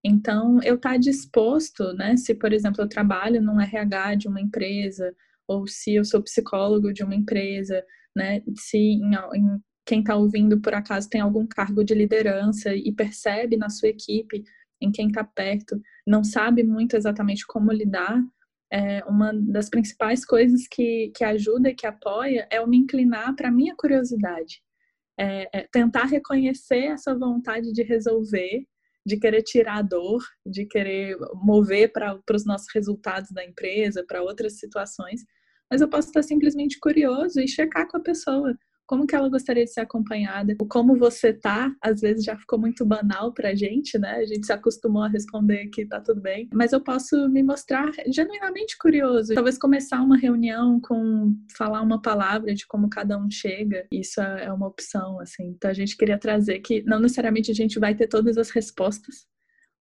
Então, 0.05 0.59
eu 0.64 0.75
estar 0.75 0.94
tá 0.94 0.96
disposto, 0.96 1.92
né? 1.92 2.16
Se, 2.16 2.35
por 2.35 2.53
exemplo, 2.53 2.83
eu 2.83 2.88
trabalho 2.88 3.40
num 3.40 3.61
RH 3.61 4.16
de 4.16 4.27
uma 4.27 4.40
empresa, 4.40 5.14
ou 5.46 5.68
se 5.68 5.94
eu 5.94 6.05
sou 6.05 6.20
psicólogo 6.20 6.92
de 6.92 7.05
uma 7.05 7.14
empresa, 7.14 7.81
né? 8.14 8.42
Se 8.57 8.77
em, 8.77 9.14
em, 9.37 9.61
quem 9.87 10.01
está 10.01 10.16
ouvindo, 10.16 10.61
por 10.61 10.75
acaso, 10.75 11.09
tem 11.09 11.20
algum 11.20 11.46
cargo 11.46 11.85
de 11.85 11.94
liderança 11.94 12.75
e 12.75 12.92
percebe 12.92 13.57
na 13.57 13.70
sua 13.70 13.88
equipe 13.88 14.42
em 14.81 14.91
quem 14.91 15.09
está 15.09 15.25
perto, 15.25 15.81
não 16.07 16.23
sabe 16.23 16.62
muito 16.62 16.97
exatamente 16.97 17.47
como 17.47 17.73
lidar, 17.73 18.23
é, 18.73 19.05
uma 19.05 19.33
das 19.33 19.69
principais 19.69 20.25
coisas 20.25 20.67
que, 20.67 21.12
que 21.15 21.25
ajuda 21.25 21.71
e 21.71 21.75
que 21.75 21.87
apoia 21.87 22.49
é 22.51 22.59
eu 22.59 22.67
me 22.67 22.77
inclinar 22.77 23.35
para 23.35 23.49
a 23.49 23.53
minha 23.53 23.75
curiosidade. 23.77 24.61
É, 25.19 25.61
é 25.61 25.69
tentar 25.73 26.05
reconhecer 26.05 26.87
essa 26.87 27.15
vontade 27.15 27.73
de 27.73 27.83
resolver, 27.83 28.67
de 29.07 29.19
querer 29.19 29.43
tirar 29.43 29.79
a 29.79 29.83
dor, 29.83 30.23
de 30.45 30.67
querer 30.67 31.17
mover 31.35 31.93
para 31.93 32.21
os 32.35 32.45
nossos 32.45 32.67
resultados 32.75 33.31
da 33.31 33.45
empresa, 33.45 34.05
para 34.07 34.23
outras 34.23 34.59
situações, 34.59 35.25
mas 35.71 35.81
eu 35.81 35.89
posso 35.89 36.09
estar 36.09 36.23
simplesmente 36.23 36.79
curioso 36.79 37.41
e 37.41 37.49
checar 37.49 37.89
com 37.89 37.97
a 37.97 38.03
pessoa 38.03 38.57
como 38.87 39.07
que 39.07 39.14
ela 39.14 39.29
gostaria 39.29 39.64
de 39.64 39.72
ser 39.72 39.81
acompanhada, 39.81 40.55
o 40.61 40.66
como 40.66 40.96
você 40.96 41.33
tá, 41.33 41.75
às 41.83 42.01
vezes 42.01 42.25
já 42.25 42.37
ficou 42.37 42.59
muito 42.59 42.85
banal 42.85 43.33
pra 43.33 43.55
gente, 43.55 43.99
né? 43.99 44.16
A 44.16 44.25
gente 44.25 44.46
se 44.46 44.53
acostumou 44.53 45.03
a 45.03 45.09
responder 45.09 45.68
que 45.68 45.87
tá 45.87 46.01
tudo 46.01 46.20
bem, 46.20 46.49
mas 46.53 46.72
eu 46.72 46.81
posso 46.81 47.29
me 47.29 47.42
mostrar 47.42 47.90
genuinamente 48.09 48.77
curioso, 48.79 49.35
talvez 49.35 49.59
começar 49.59 50.01
uma 50.03 50.16
reunião 50.16 50.81
com 50.81 51.35
falar 51.57 51.83
uma 51.83 52.01
palavra 52.01 52.55
de 52.55 52.66
como 52.66 52.88
cada 52.88 53.18
um 53.18 53.31
chega, 53.31 53.87
isso 53.90 54.20
é 54.20 54.53
uma 54.53 54.66
opção, 54.66 55.20
assim. 55.20 55.49
Então 55.49 55.70
a 55.70 55.75
gente 55.75 55.96
queria 55.96 56.18
trazer 56.18 56.61
que 56.61 56.83
não 56.85 57.01
necessariamente 57.01 57.51
a 57.51 57.55
gente 57.55 57.79
vai 57.79 57.94
ter 57.94 58.09
todas 58.09 58.38
as 58.38 58.51
respostas, 58.51 59.27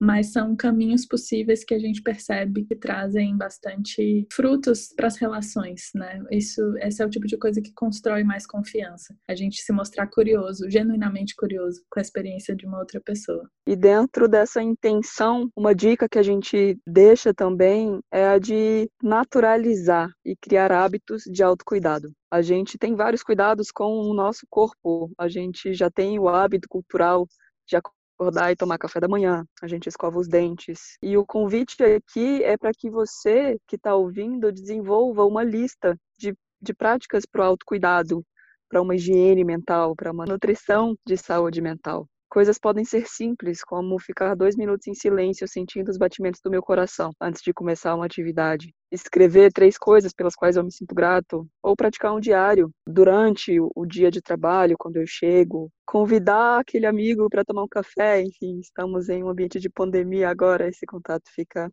mas 0.05 0.31
são 0.31 0.55
caminhos 0.55 1.05
possíveis 1.05 1.63
que 1.63 1.73
a 1.73 1.79
gente 1.79 2.01
percebe 2.01 2.63
que 2.63 2.75
trazem 2.75 3.35
bastante 3.35 4.27
frutos 4.31 4.93
para 4.95 5.07
as 5.07 5.17
relações, 5.17 5.89
né? 5.95 6.21
Isso, 6.29 6.61
esse 6.77 7.01
é 7.01 7.05
o 7.05 7.09
tipo 7.09 7.25
de 7.25 7.37
coisa 7.37 7.59
que 7.59 7.73
constrói 7.73 8.23
mais 8.23 8.45
confiança. 8.45 9.15
A 9.27 9.33
gente 9.33 9.61
se 9.61 9.73
mostrar 9.73 10.07
curioso, 10.07 10.69
genuinamente 10.69 11.35
curioso 11.35 11.81
com 11.89 11.99
a 11.99 12.01
experiência 12.01 12.55
de 12.55 12.67
uma 12.67 12.77
outra 12.77 13.01
pessoa. 13.01 13.49
E 13.67 13.75
dentro 13.75 14.27
dessa 14.27 14.61
intenção, 14.61 15.49
uma 15.55 15.73
dica 15.73 16.07
que 16.07 16.19
a 16.19 16.23
gente 16.23 16.77
deixa 16.85 17.33
também 17.33 17.99
é 18.13 18.27
a 18.27 18.37
de 18.37 18.87
naturalizar 19.01 20.11
e 20.23 20.35
criar 20.35 20.71
hábitos 20.71 21.23
de 21.23 21.41
autocuidado. 21.41 22.11
A 22.31 22.43
gente 22.43 22.77
tem 22.77 22.95
vários 22.95 23.23
cuidados 23.23 23.71
com 23.71 24.01
o 24.01 24.13
nosso 24.13 24.45
corpo. 24.49 25.09
A 25.17 25.27
gente 25.27 25.73
já 25.73 25.89
tem 25.89 26.19
o 26.19 26.29
hábito 26.29 26.67
cultural 26.69 27.25
de 27.67 27.75
acordar 28.17 28.51
e 28.51 28.55
tomar 28.55 28.77
café 28.77 28.99
da 28.99 29.07
manhã, 29.07 29.45
a 29.61 29.67
gente 29.67 29.87
escova 29.87 30.17
os 30.17 30.27
dentes. 30.27 30.97
E 31.01 31.17
o 31.17 31.25
convite 31.25 31.83
aqui 31.83 32.43
é 32.43 32.57
para 32.57 32.71
que 32.73 32.89
você 32.89 33.57
que 33.67 33.75
está 33.75 33.93
ouvindo 33.93 34.51
desenvolva 34.51 35.25
uma 35.25 35.43
lista 35.43 35.97
de, 36.17 36.33
de 36.61 36.73
práticas 36.73 37.25
para 37.25 37.41
o 37.41 37.45
autocuidado, 37.45 38.25
para 38.69 38.81
uma 38.81 38.95
higiene 38.95 39.43
mental, 39.43 39.95
para 39.95 40.11
uma 40.11 40.25
nutrição 40.25 40.95
de 41.05 41.17
saúde 41.17 41.61
mental. 41.61 42.07
Coisas 42.35 42.59
podem 42.59 42.83
ser 42.83 43.07
simples, 43.07 43.63
como 43.63 43.97
ficar 43.97 44.35
dois 44.35 44.57
minutos 44.57 44.85
em 44.87 44.93
silêncio 44.93 45.47
sentindo 45.47 45.87
os 45.87 45.97
batimentos 45.97 46.41
do 46.43 46.51
meu 46.51 46.61
coração 46.61 47.13
antes 47.21 47.41
de 47.41 47.53
começar 47.53 47.95
uma 47.95 48.05
atividade. 48.05 48.73
Escrever 48.91 49.53
três 49.53 49.77
coisas 49.77 50.11
pelas 50.11 50.35
quais 50.35 50.57
eu 50.57 50.63
me 50.65 50.69
sinto 50.69 50.93
grato. 50.93 51.47
Ou 51.63 51.77
praticar 51.77 52.13
um 52.13 52.19
diário 52.19 52.69
durante 52.85 53.57
o 53.57 53.85
dia 53.85 54.11
de 54.11 54.21
trabalho, 54.21 54.75
quando 54.77 54.97
eu 54.97 55.07
chego. 55.07 55.71
Convidar 55.85 56.59
aquele 56.59 56.85
amigo 56.85 57.29
para 57.29 57.45
tomar 57.45 57.63
um 57.63 57.69
café. 57.69 58.21
Enfim, 58.21 58.59
estamos 58.59 59.07
em 59.07 59.23
um 59.23 59.29
ambiente 59.29 59.57
de 59.57 59.69
pandemia 59.69 60.27
agora, 60.27 60.67
esse 60.67 60.85
contato 60.85 61.31
fica 61.33 61.71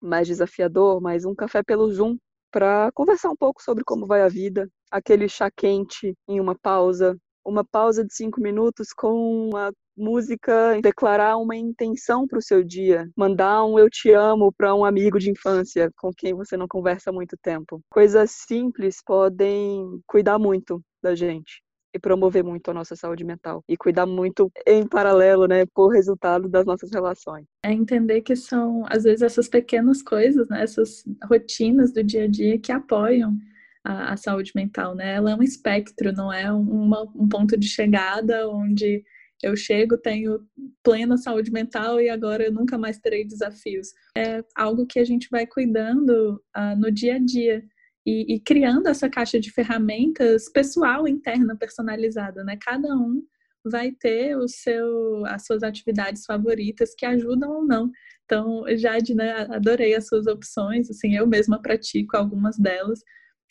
mais 0.00 0.26
desafiador, 0.26 1.02
mas 1.02 1.26
um 1.26 1.34
café 1.34 1.62
pelo 1.62 1.86
Zoom 1.92 2.16
para 2.50 2.90
conversar 2.94 3.28
um 3.28 3.36
pouco 3.36 3.62
sobre 3.62 3.84
como 3.84 4.06
vai 4.06 4.22
a 4.22 4.28
vida, 4.28 4.70
aquele 4.90 5.28
chá 5.28 5.50
quente 5.50 6.14
em 6.26 6.40
uma 6.40 6.58
pausa, 6.58 7.14
uma 7.44 7.62
pausa 7.62 8.02
de 8.02 8.14
cinco 8.14 8.40
minutos 8.40 8.88
com 8.96 9.50
uma 9.50 9.70
música, 9.98 10.80
declarar 10.82 11.36
uma 11.36 11.56
intenção 11.56 12.26
para 12.26 12.38
o 12.38 12.42
seu 12.42 12.62
dia, 12.62 13.08
mandar 13.16 13.64
um 13.64 13.78
eu 13.78 13.90
te 13.90 14.10
amo 14.12 14.52
para 14.52 14.74
um 14.74 14.84
amigo 14.84 15.18
de 15.18 15.30
infância 15.30 15.90
com 15.96 16.10
quem 16.16 16.34
você 16.34 16.56
não 16.56 16.68
conversa 16.68 17.10
há 17.10 17.12
muito 17.12 17.36
tempo. 17.42 17.80
Coisas 17.90 18.30
simples 18.30 19.02
podem 19.04 20.00
cuidar 20.06 20.38
muito 20.38 20.82
da 21.02 21.14
gente 21.14 21.62
e 21.94 21.98
promover 21.98 22.44
muito 22.44 22.70
a 22.70 22.74
nossa 22.74 22.94
saúde 22.94 23.24
mental 23.24 23.62
e 23.68 23.76
cuidar 23.76 24.06
muito 24.06 24.50
em 24.66 24.86
paralelo, 24.86 25.46
né, 25.46 25.64
por 25.74 25.88
resultado 25.88 26.48
das 26.48 26.66
nossas 26.66 26.90
relações. 26.92 27.46
É 27.64 27.72
entender 27.72 28.20
que 28.20 28.36
são 28.36 28.84
às 28.88 29.04
vezes 29.04 29.22
essas 29.22 29.48
pequenas 29.48 30.02
coisas, 30.02 30.48
né, 30.48 30.62
essas 30.62 31.04
rotinas 31.24 31.92
do 31.92 32.02
dia 32.02 32.24
a 32.24 32.28
dia 32.28 32.58
que 32.58 32.72
apoiam 32.72 33.36
a, 33.84 34.12
a 34.12 34.16
saúde 34.16 34.52
mental, 34.54 34.94
né? 34.94 35.14
Ela 35.14 35.32
é 35.32 35.34
um 35.34 35.42
espectro, 35.42 36.12
não 36.12 36.32
é 36.32 36.52
uma, 36.52 37.02
um 37.14 37.28
ponto 37.28 37.56
de 37.56 37.68
chegada 37.68 38.48
onde 38.48 39.02
eu 39.42 39.56
chego, 39.56 39.96
tenho 39.96 40.40
plena 40.82 41.16
saúde 41.16 41.50
mental 41.50 42.00
e 42.00 42.08
agora 42.08 42.44
eu 42.44 42.52
nunca 42.52 42.76
mais 42.76 42.98
terei 42.98 43.24
desafios. 43.24 43.88
É 44.16 44.42
algo 44.56 44.86
que 44.86 44.98
a 44.98 45.04
gente 45.04 45.28
vai 45.30 45.46
cuidando 45.46 46.42
uh, 46.56 46.76
no 46.78 46.90
dia 46.90 47.16
a 47.16 47.18
dia 47.18 47.62
e, 48.06 48.34
e, 48.34 48.40
criando 48.40 48.88
essa 48.88 49.08
caixa 49.08 49.38
de 49.38 49.52
ferramentas 49.52 50.50
pessoal, 50.50 51.06
interna, 51.06 51.56
personalizada, 51.56 52.42
né? 52.42 52.56
Cada 52.60 52.88
um 52.94 53.22
vai 53.64 53.92
ter 53.92 54.34
o 54.36 54.48
seu, 54.48 55.26
as 55.26 55.44
suas 55.44 55.62
atividades 55.62 56.24
favoritas 56.24 56.94
que 56.96 57.04
ajudam 57.04 57.50
ou 57.50 57.66
não. 57.66 57.90
Então, 58.24 58.64
Jade, 58.76 59.14
né, 59.14 59.46
adorei 59.50 59.94
as 59.94 60.06
suas 60.06 60.26
opções, 60.26 60.90
assim, 60.90 61.16
eu 61.16 61.26
mesma 61.26 61.60
pratico 61.60 62.16
algumas 62.16 62.58
delas, 62.58 63.00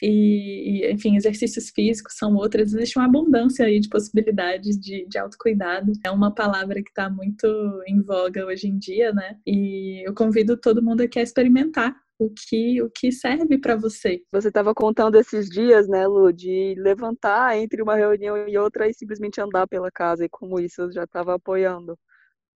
e, 0.02 0.92
enfim, 0.92 1.16
exercícios 1.16 1.70
físicos 1.70 2.16
são 2.16 2.36
outras. 2.36 2.74
Existe 2.74 2.98
uma 2.98 3.06
abundância 3.06 3.66
aí 3.66 3.80
de 3.80 3.90
possibilidades 3.90 4.80
de, 4.80 5.06
de 5.08 5.18
autocuidado. 5.18 5.92
É 6.04 6.12
uma 6.12 6.34
palavra 6.34 6.82
que 6.84 6.90
está 6.90 7.10
muito 7.10 7.48
em 7.88 8.02
voga 8.02 8.46
hoje 8.46 8.68
em 8.68 8.78
dia, 8.78 9.12
né? 9.14 9.38
E 9.46 10.08
eu 10.08 10.14
convido 10.14 10.58
todo 10.58 10.84
mundo 10.84 11.02
aqui 11.02 11.20
a 11.20 11.24
experimentar 11.24 11.96
o 12.20 12.30
que, 12.30 12.82
o 12.82 12.90
que 12.90 13.12
serve 13.12 13.58
para 13.60 13.76
você. 13.76 14.22
Você 14.32 14.48
estava 14.48 14.74
contando 14.74 15.16
esses 15.16 15.50
dias, 15.50 15.88
né, 15.88 16.08
Lu, 16.08 16.34
de 16.34 16.76
levantar 16.78 17.58
entre 17.58 17.82
uma 17.82 17.96
reunião 17.96 18.48
e 18.48 18.58
outra 18.58 18.90
e 18.90 18.94
simplesmente 18.94 19.40
andar 19.40 19.68
pela 19.68 19.92
casa, 19.92 20.26
e 20.26 20.30
como 20.30 20.60
isso 20.60 20.82
eu 20.82 20.92
já 20.92 21.04
estava 21.04 21.36
apoiando 21.36 21.98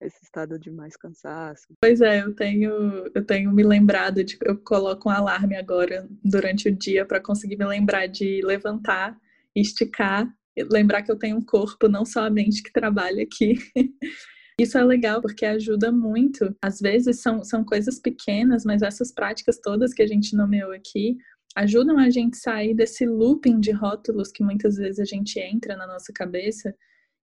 esse 0.01 0.23
estado 0.23 0.57
de 0.57 0.71
mais 0.71 0.95
cansaço. 0.95 1.67
Pois 1.81 2.01
é, 2.01 2.21
eu 2.21 2.33
tenho, 2.33 2.71
eu 3.13 3.25
tenho 3.25 3.51
me 3.51 3.63
lembrado 3.63 4.23
de 4.23 4.37
eu 4.43 4.57
coloco 4.57 5.09
um 5.09 5.11
alarme 5.11 5.55
agora 5.55 6.07
durante 6.23 6.69
o 6.69 6.75
dia 6.75 7.05
para 7.05 7.19
conseguir 7.19 7.57
me 7.57 7.65
lembrar 7.65 8.07
de 8.07 8.41
levantar, 8.43 9.17
esticar, 9.55 10.27
lembrar 10.71 11.03
que 11.03 11.11
eu 11.11 11.17
tenho 11.17 11.37
um 11.37 11.41
corpo, 11.41 11.87
não 11.87 12.05
só 12.05 12.25
a 12.25 12.29
mente 12.29 12.63
que 12.63 12.71
trabalha 12.71 13.23
aqui. 13.23 13.55
Isso 14.59 14.77
é 14.77 14.83
legal 14.83 15.21
porque 15.21 15.45
ajuda 15.45 15.89
muito. 15.89 16.53
Às 16.61 16.79
vezes 16.79 17.21
são, 17.21 17.43
são 17.43 17.63
coisas 17.63 17.97
pequenas, 17.99 18.65
mas 18.65 18.81
essas 18.81 19.13
práticas 19.13 19.57
todas 19.59 19.93
que 19.93 20.01
a 20.01 20.07
gente 20.07 20.35
nomeou 20.35 20.71
aqui 20.73 21.17
ajudam 21.55 21.97
a 21.97 22.09
gente 22.09 22.37
sair 22.37 22.73
desse 22.75 23.05
looping 23.05 23.59
de 23.59 23.71
rótulos 23.71 24.31
que 24.31 24.43
muitas 24.43 24.75
vezes 24.75 24.99
a 24.99 25.05
gente 25.05 25.39
entra 25.39 25.75
na 25.75 25.87
nossa 25.87 26.11
cabeça 26.13 26.75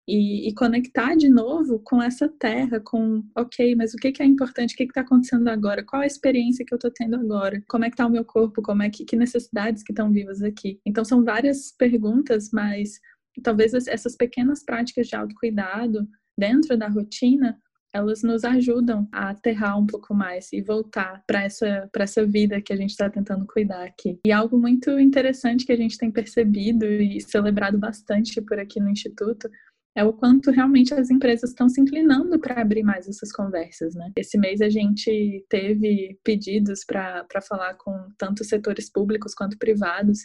e, 0.07 0.47
e, 0.47 0.53
conectar 0.53 1.15
de 1.15 1.27
novo 1.27 1.79
com 1.79 2.01
essa 2.01 2.29
terra, 2.29 2.79
com, 2.79 3.23
ok, 3.35 3.75
mas 3.75 3.93
o 3.93 3.97
que, 3.97 4.11
que 4.11 4.23
é 4.23 4.25
importante, 4.25 4.73
o 4.73 4.77
que 4.77 4.83
está 4.83 5.01
acontecendo 5.01 5.47
agora, 5.49 5.83
qual 5.83 6.01
a 6.01 6.05
experiência 6.05 6.65
que 6.65 6.73
eu 6.73 6.77
estou 6.77 6.91
tendo 6.91 7.17
agora, 7.17 7.61
como 7.67 7.83
é 7.83 7.89
que 7.89 7.95
está 7.95 8.07
o 8.07 8.09
meu 8.09 8.23
corpo, 8.23 8.61
como 8.61 8.83
é 8.83 8.89
que, 8.89 9.03
que 9.03 9.17
necessidades 9.17 9.83
que 9.83 9.91
estão 9.91 10.09
vivas 10.11 10.41
aqui. 10.41 10.79
Então 10.85 11.03
são 11.03 11.23
várias 11.23 11.73
perguntas, 11.73 12.49
mas 12.53 12.99
talvez 13.43 13.73
essas 13.73 14.15
pequenas 14.15 14.63
práticas 14.63 15.07
de 15.07 15.15
autocuidado 15.15 16.07
dentro 16.37 16.77
da 16.77 16.87
rotina 16.87 17.57
elas 17.93 18.21
nos 18.21 18.43
ajudam 18.43 19.07
a 19.11 19.29
aterrar 19.29 19.79
um 19.79 19.87
pouco 19.87 20.13
mais 20.13 20.51
e 20.53 20.61
voltar 20.61 21.23
para 21.25 21.43
essa, 21.43 21.89
essa 21.97 22.25
vida 22.25 22.61
que 22.61 22.71
a 22.71 22.75
gente 22.75 22.91
está 22.91 23.09
tentando 23.09 23.45
cuidar 23.45 23.83
aqui. 23.83 24.19
E 24.25 24.31
algo 24.31 24.57
muito 24.57 24.99
interessante 24.99 25.65
que 25.65 25.71
a 25.71 25.77
gente 25.77 25.97
tem 25.97 26.11
percebido 26.11 26.85
e 26.85 27.19
celebrado 27.21 27.77
bastante 27.77 28.39
por 28.41 28.59
aqui 28.59 28.79
no 28.79 28.89
Instituto 28.89 29.49
é 29.97 30.03
o 30.03 30.13
quanto 30.13 30.51
realmente 30.51 30.93
as 30.93 31.09
empresas 31.09 31.49
estão 31.49 31.67
se 31.67 31.81
inclinando 31.81 32.39
para 32.39 32.61
abrir 32.61 32.83
mais 32.83 33.09
essas 33.09 33.31
conversas, 33.31 33.95
né? 33.95 34.11
Esse 34.15 34.37
mês 34.37 34.61
a 34.61 34.69
gente 34.69 35.43
teve 35.49 36.19
pedidos 36.23 36.85
para 36.85 37.25
falar 37.41 37.73
com 37.73 38.07
tanto 38.15 38.43
setores 38.43 38.91
públicos 38.91 39.33
quanto 39.33 39.57
privados 39.57 40.19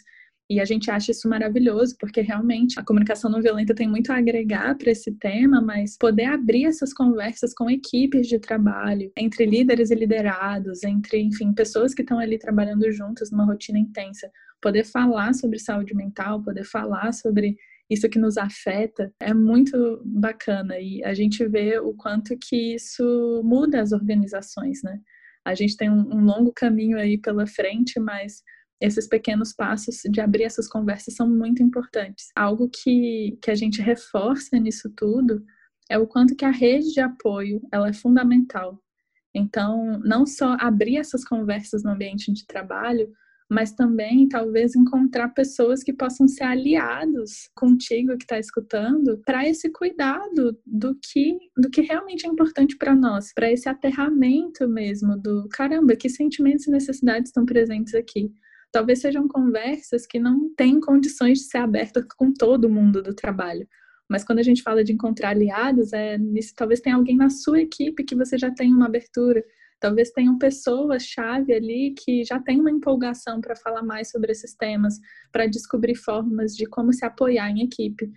e 0.47 0.59
a 0.59 0.65
gente 0.65 0.91
acha 0.91 1.09
isso 1.09 1.27
maravilhoso, 1.27 1.95
porque 1.99 2.21
realmente 2.21 2.79
a 2.79 2.85
comunicação 2.85 3.31
não 3.31 3.41
violenta 3.41 3.73
tem 3.73 3.87
muito 3.87 4.11
a 4.11 4.17
agregar 4.17 4.77
para 4.77 4.91
esse 4.91 5.11
tema, 5.13 5.59
mas 5.59 5.97
poder 5.97 6.25
abrir 6.25 6.65
essas 6.65 6.93
conversas 6.93 7.51
com 7.51 7.67
equipes 7.67 8.27
de 8.27 8.37
trabalho, 8.37 9.11
entre 9.17 9.43
líderes 9.43 9.89
e 9.89 9.95
liderados, 9.95 10.83
entre, 10.83 11.19
enfim, 11.19 11.51
pessoas 11.51 11.95
que 11.95 12.03
estão 12.03 12.19
ali 12.19 12.37
trabalhando 12.37 12.91
juntas 12.91 13.31
numa 13.31 13.45
rotina 13.45 13.79
intensa, 13.79 14.29
poder 14.61 14.83
falar 14.83 15.33
sobre 15.33 15.57
saúde 15.57 15.95
mental, 15.95 16.43
poder 16.43 16.63
falar 16.63 17.11
sobre 17.11 17.57
isso 17.89 18.09
que 18.09 18.19
nos 18.19 18.37
afeta, 18.37 19.11
é 19.19 19.33
muito 19.33 20.01
bacana 20.05 20.79
e 20.79 21.03
a 21.03 21.13
gente 21.13 21.45
vê 21.47 21.77
o 21.79 21.93
quanto 21.93 22.37
que 22.37 22.75
isso 22.75 23.41
muda 23.43 23.81
as 23.81 23.91
organizações, 23.91 24.81
né? 24.83 24.99
A 25.45 25.53
gente 25.53 25.75
tem 25.75 25.89
um, 25.89 26.15
um 26.15 26.23
longo 26.23 26.53
caminho 26.53 26.97
aí 26.97 27.17
pela 27.17 27.45
frente, 27.45 27.99
mas 27.99 28.41
esses 28.81 29.07
pequenos 29.07 29.53
passos 29.53 30.01
de 30.09 30.21
abrir 30.21 30.43
essas 30.43 30.67
conversas 30.67 31.15
são 31.15 31.29
muito 31.29 31.61
importantes. 31.61 32.27
Algo 32.35 32.69
que, 32.69 33.37
que 33.41 33.51
a 33.51 33.55
gente 33.55 33.81
reforça 33.81 34.57
nisso 34.57 34.91
tudo 34.95 35.43
é 35.89 35.97
o 35.97 36.07
quanto 36.07 36.35
que 36.35 36.45
a 36.45 36.51
rede 36.51 36.93
de 36.93 36.99
apoio 36.99 37.61
ela 37.71 37.89
é 37.89 37.93
fundamental. 37.93 38.81
Então, 39.35 39.99
não 39.99 40.25
só 40.25 40.55
abrir 40.59 40.97
essas 40.97 41.25
conversas 41.25 41.83
no 41.83 41.91
ambiente 41.91 42.31
de 42.31 42.45
trabalho, 42.45 43.11
mas 43.49 43.71
também 43.73 44.27
talvez 44.27 44.75
encontrar 44.75 45.29
pessoas 45.29 45.83
que 45.83 45.93
possam 45.93 46.27
ser 46.27 46.43
aliados 46.43 47.49
contigo 47.55 48.17
que 48.17 48.23
está 48.23 48.39
escutando 48.39 49.21
para 49.25 49.47
esse 49.47 49.69
cuidado 49.71 50.57
do 50.65 50.95
que 50.95 51.37
do 51.57 51.69
que 51.69 51.81
realmente 51.81 52.25
é 52.25 52.29
importante 52.29 52.77
para 52.77 52.95
nós, 52.95 53.33
para 53.33 53.51
esse 53.51 53.69
aterramento 53.69 54.67
mesmo 54.67 55.17
do 55.17 55.47
caramba, 55.49 55.95
que 55.95 56.09
sentimentos 56.09 56.67
e 56.67 56.71
necessidades 56.71 57.29
estão 57.29 57.45
presentes 57.45 57.93
aqui. 57.93 58.31
talvez 58.71 59.01
sejam 59.01 59.27
conversas 59.27 60.07
que 60.07 60.19
não 60.19 60.49
têm 60.55 60.79
condições 60.79 61.39
de 61.39 61.45
ser 61.45 61.59
abertas 61.59 62.03
com 62.17 62.33
todo 62.33 62.69
mundo 62.69 63.03
do 63.03 63.13
trabalho. 63.13 63.67
Mas 64.09 64.23
quando 64.23 64.39
a 64.39 64.43
gente 64.43 64.63
fala 64.63 64.83
de 64.83 64.91
encontrar 64.93 65.29
aliados, 65.29 65.93
é 65.93 66.17
nisso, 66.17 66.53
talvez 66.55 66.81
tenha 66.81 66.95
alguém 66.95 67.15
na 67.15 67.29
sua 67.29 67.61
equipe 67.61 68.03
que 68.03 68.15
você 68.15 68.37
já 68.37 68.51
tem 68.51 68.73
uma 68.73 68.87
abertura, 68.87 69.43
talvez 69.83 70.11
tenham 70.11 70.37
pessoas-chave 70.37 71.53
ali 71.53 71.93
que 71.93 72.23
já 72.23 72.39
têm 72.39 72.61
uma 72.61 72.71
empolgação 72.71 73.41
para 73.41 73.53
falar 73.53 73.83
mais 73.83 74.09
sobre 74.09 74.31
esses 74.31 74.55
temas, 74.55 74.97
para 75.29 75.45
descobrir 75.45 75.95
formas 75.95 76.55
de 76.55 76.65
como 76.65 76.93
se 76.93 77.03
apoiar 77.03 77.49
em 77.49 77.63
equipe. 77.63 78.09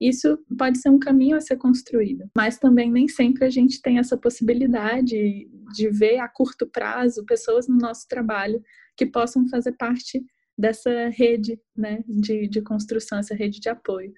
Isso 0.00 0.36
pode 0.58 0.78
ser 0.78 0.88
um 0.88 0.98
caminho 0.98 1.36
a 1.36 1.40
ser 1.40 1.58
construído, 1.58 2.28
mas 2.36 2.58
também 2.58 2.90
nem 2.90 3.06
sempre 3.06 3.44
a 3.44 3.50
gente 3.50 3.80
tem 3.80 4.00
essa 4.00 4.16
possibilidade 4.16 5.48
de 5.72 5.88
ver 5.90 6.18
a 6.18 6.26
curto 6.26 6.66
prazo 6.66 7.24
pessoas 7.24 7.68
no 7.68 7.76
nosso 7.76 8.08
trabalho 8.08 8.60
que 8.96 9.06
possam 9.06 9.48
fazer 9.48 9.76
parte 9.76 10.20
dessa 10.58 11.08
rede 11.08 11.56
né, 11.76 12.02
de, 12.08 12.48
de 12.48 12.60
construção, 12.62 13.20
essa 13.20 13.32
rede 13.34 13.60
de 13.60 13.68
apoio. 13.68 14.12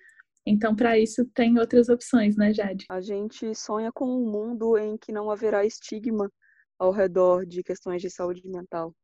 Então, 0.47 0.75
para 0.75 0.99
isso, 0.99 1.27
tem 1.35 1.59
outras 1.59 1.91
opções, 1.91 2.35
né, 2.35 2.53
Jade? 2.55 2.87
A 2.89 3.03
gente 3.03 3.55
sonha 3.55 3.91
com 3.93 4.07
um 4.07 4.31
mundo 4.31 4.79
em 4.79 4.97
que 4.97 5.13
não 5.13 5.31
haverá 5.31 5.67
estigma 5.67 6.31
ao 6.79 6.91
redor 6.91 7.47
de 7.47 7.63
questões 7.63 8.03
de 8.03 8.11
saúde 8.11 8.43
mental. 8.47 8.95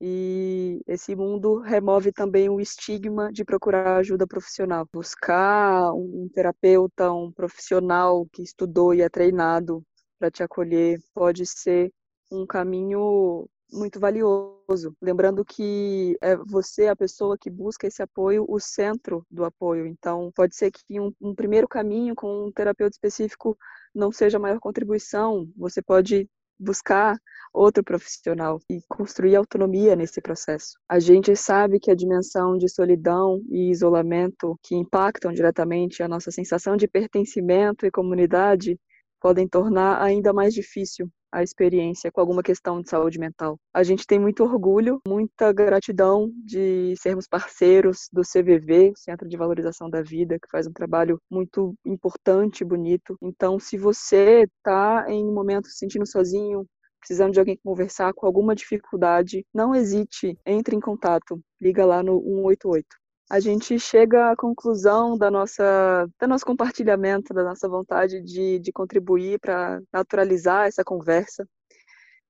E 0.00 0.82
esse 0.86 1.14
mundo 1.14 1.60
remove 1.60 2.12
também 2.12 2.48
o 2.48 2.60
estigma 2.60 3.32
de 3.32 3.44
procurar 3.44 3.96
ajuda 3.96 4.26
profissional. 4.26 4.86
Buscar 4.92 5.92
um 5.94 6.28
terapeuta, 6.32 7.12
um 7.12 7.32
profissional 7.32 8.26
que 8.32 8.42
estudou 8.42 8.92
e 8.92 9.02
é 9.02 9.08
treinado 9.08 9.82
para 10.18 10.30
te 10.30 10.42
acolher 10.42 11.00
pode 11.14 11.46
ser 11.46 11.92
um 12.30 12.46
caminho 12.46 13.48
muito 13.72 13.98
valioso. 14.00 14.94
Lembrando 15.00 15.44
que 15.44 16.16
é 16.20 16.36
você 16.36 16.88
a 16.88 16.96
pessoa 16.96 17.36
que 17.38 17.50
busca 17.50 17.86
esse 17.86 18.02
apoio, 18.02 18.44
o 18.48 18.58
centro 18.60 19.24
do 19.30 19.44
apoio. 19.44 19.86
Então, 19.86 20.30
pode 20.34 20.56
ser 20.56 20.70
que 20.70 21.00
um, 21.00 21.12
um 21.20 21.34
primeiro 21.34 21.68
caminho 21.68 22.14
com 22.14 22.46
um 22.46 22.52
terapeuta 22.52 22.94
específico 22.94 23.56
não 23.94 24.12
seja 24.12 24.38
a 24.38 24.40
maior 24.40 24.58
contribuição. 24.60 25.48
Você 25.56 25.82
pode 25.82 26.28
buscar 26.64 27.16
outro 27.52 27.84
profissional 27.84 28.60
e 28.68 28.80
construir 28.88 29.36
autonomia 29.36 29.94
nesse 29.94 30.20
processo. 30.20 30.72
A 30.88 30.98
gente 30.98 31.36
sabe 31.36 31.78
que 31.78 31.90
a 31.90 31.94
dimensão 31.94 32.58
de 32.58 32.68
solidão 32.68 33.40
e 33.48 33.70
isolamento 33.70 34.58
que 34.62 34.74
impactam 34.74 35.32
diretamente 35.32 36.02
a 36.02 36.08
nossa 36.08 36.32
sensação 36.32 36.76
de 36.76 36.88
pertencimento 36.88 37.86
e 37.86 37.90
comunidade 37.90 38.76
podem 39.20 39.46
tornar 39.46 40.02
ainda 40.02 40.32
mais 40.32 40.52
difícil 40.52 41.08
a 41.34 41.42
experiência 41.42 42.12
com 42.12 42.20
alguma 42.20 42.44
questão 42.44 42.80
de 42.80 42.88
saúde 42.88 43.18
mental. 43.18 43.58
A 43.74 43.82
gente 43.82 44.06
tem 44.06 44.20
muito 44.20 44.44
orgulho, 44.44 45.00
muita 45.06 45.52
gratidão 45.52 46.30
de 46.44 46.94
sermos 46.96 47.26
parceiros 47.26 48.08
do 48.12 48.22
CVV, 48.22 48.92
Centro 48.96 49.28
de 49.28 49.36
Valorização 49.36 49.90
da 49.90 50.00
Vida, 50.00 50.38
que 50.38 50.48
faz 50.48 50.68
um 50.68 50.72
trabalho 50.72 51.20
muito 51.28 51.74
importante 51.84 52.64
bonito. 52.64 53.16
Então, 53.20 53.58
se 53.58 53.76
você 53.76 54.44
está 54.44 55.06
em 55.08 55.24
um 55.24 55.34
momento 55.34 55.66
se 55.66 55.78
sentindo 55.78 56.06
sozinho, 56.06 56.64
precisando 57.00 57.32
de 57.32 57.40
alguém 57.40 57.58
conversar 57.64 58.14
com 58.14 58.26
alguma 58.26 58.54
dificuldade, 58.54 59.44
não 59.52 59.74
hesite, 59.74 60.38
entre 60.46 60.76
em 60.76 60.80
contato, 60.80 61.40
liga 61.60 61.84
lá 61.84 62.00
no 62.00 62.22
188 62.22 63.03
a 63.30 63.40
gente 63.40 63.78
chega 63.78 64.30
à 64.30 64.36
conclusão 64.36 65.16
da 65.16 65.30
nossa, 65.30 66.06
do 66.20 66.28
nosso 66.28 66.44
compartilhamento, 66.44 67.32
da 67.32 67.42
nossa 67.42 67.66
vontade 67.68 68.20
de, 68.22 68.58
de 68.58 68.72
contribuir 68.72 69.38
para 69.40 69.80
naturalizar 69.92 70.66
essa 70.66 70.84
conversa. 70.84 71.48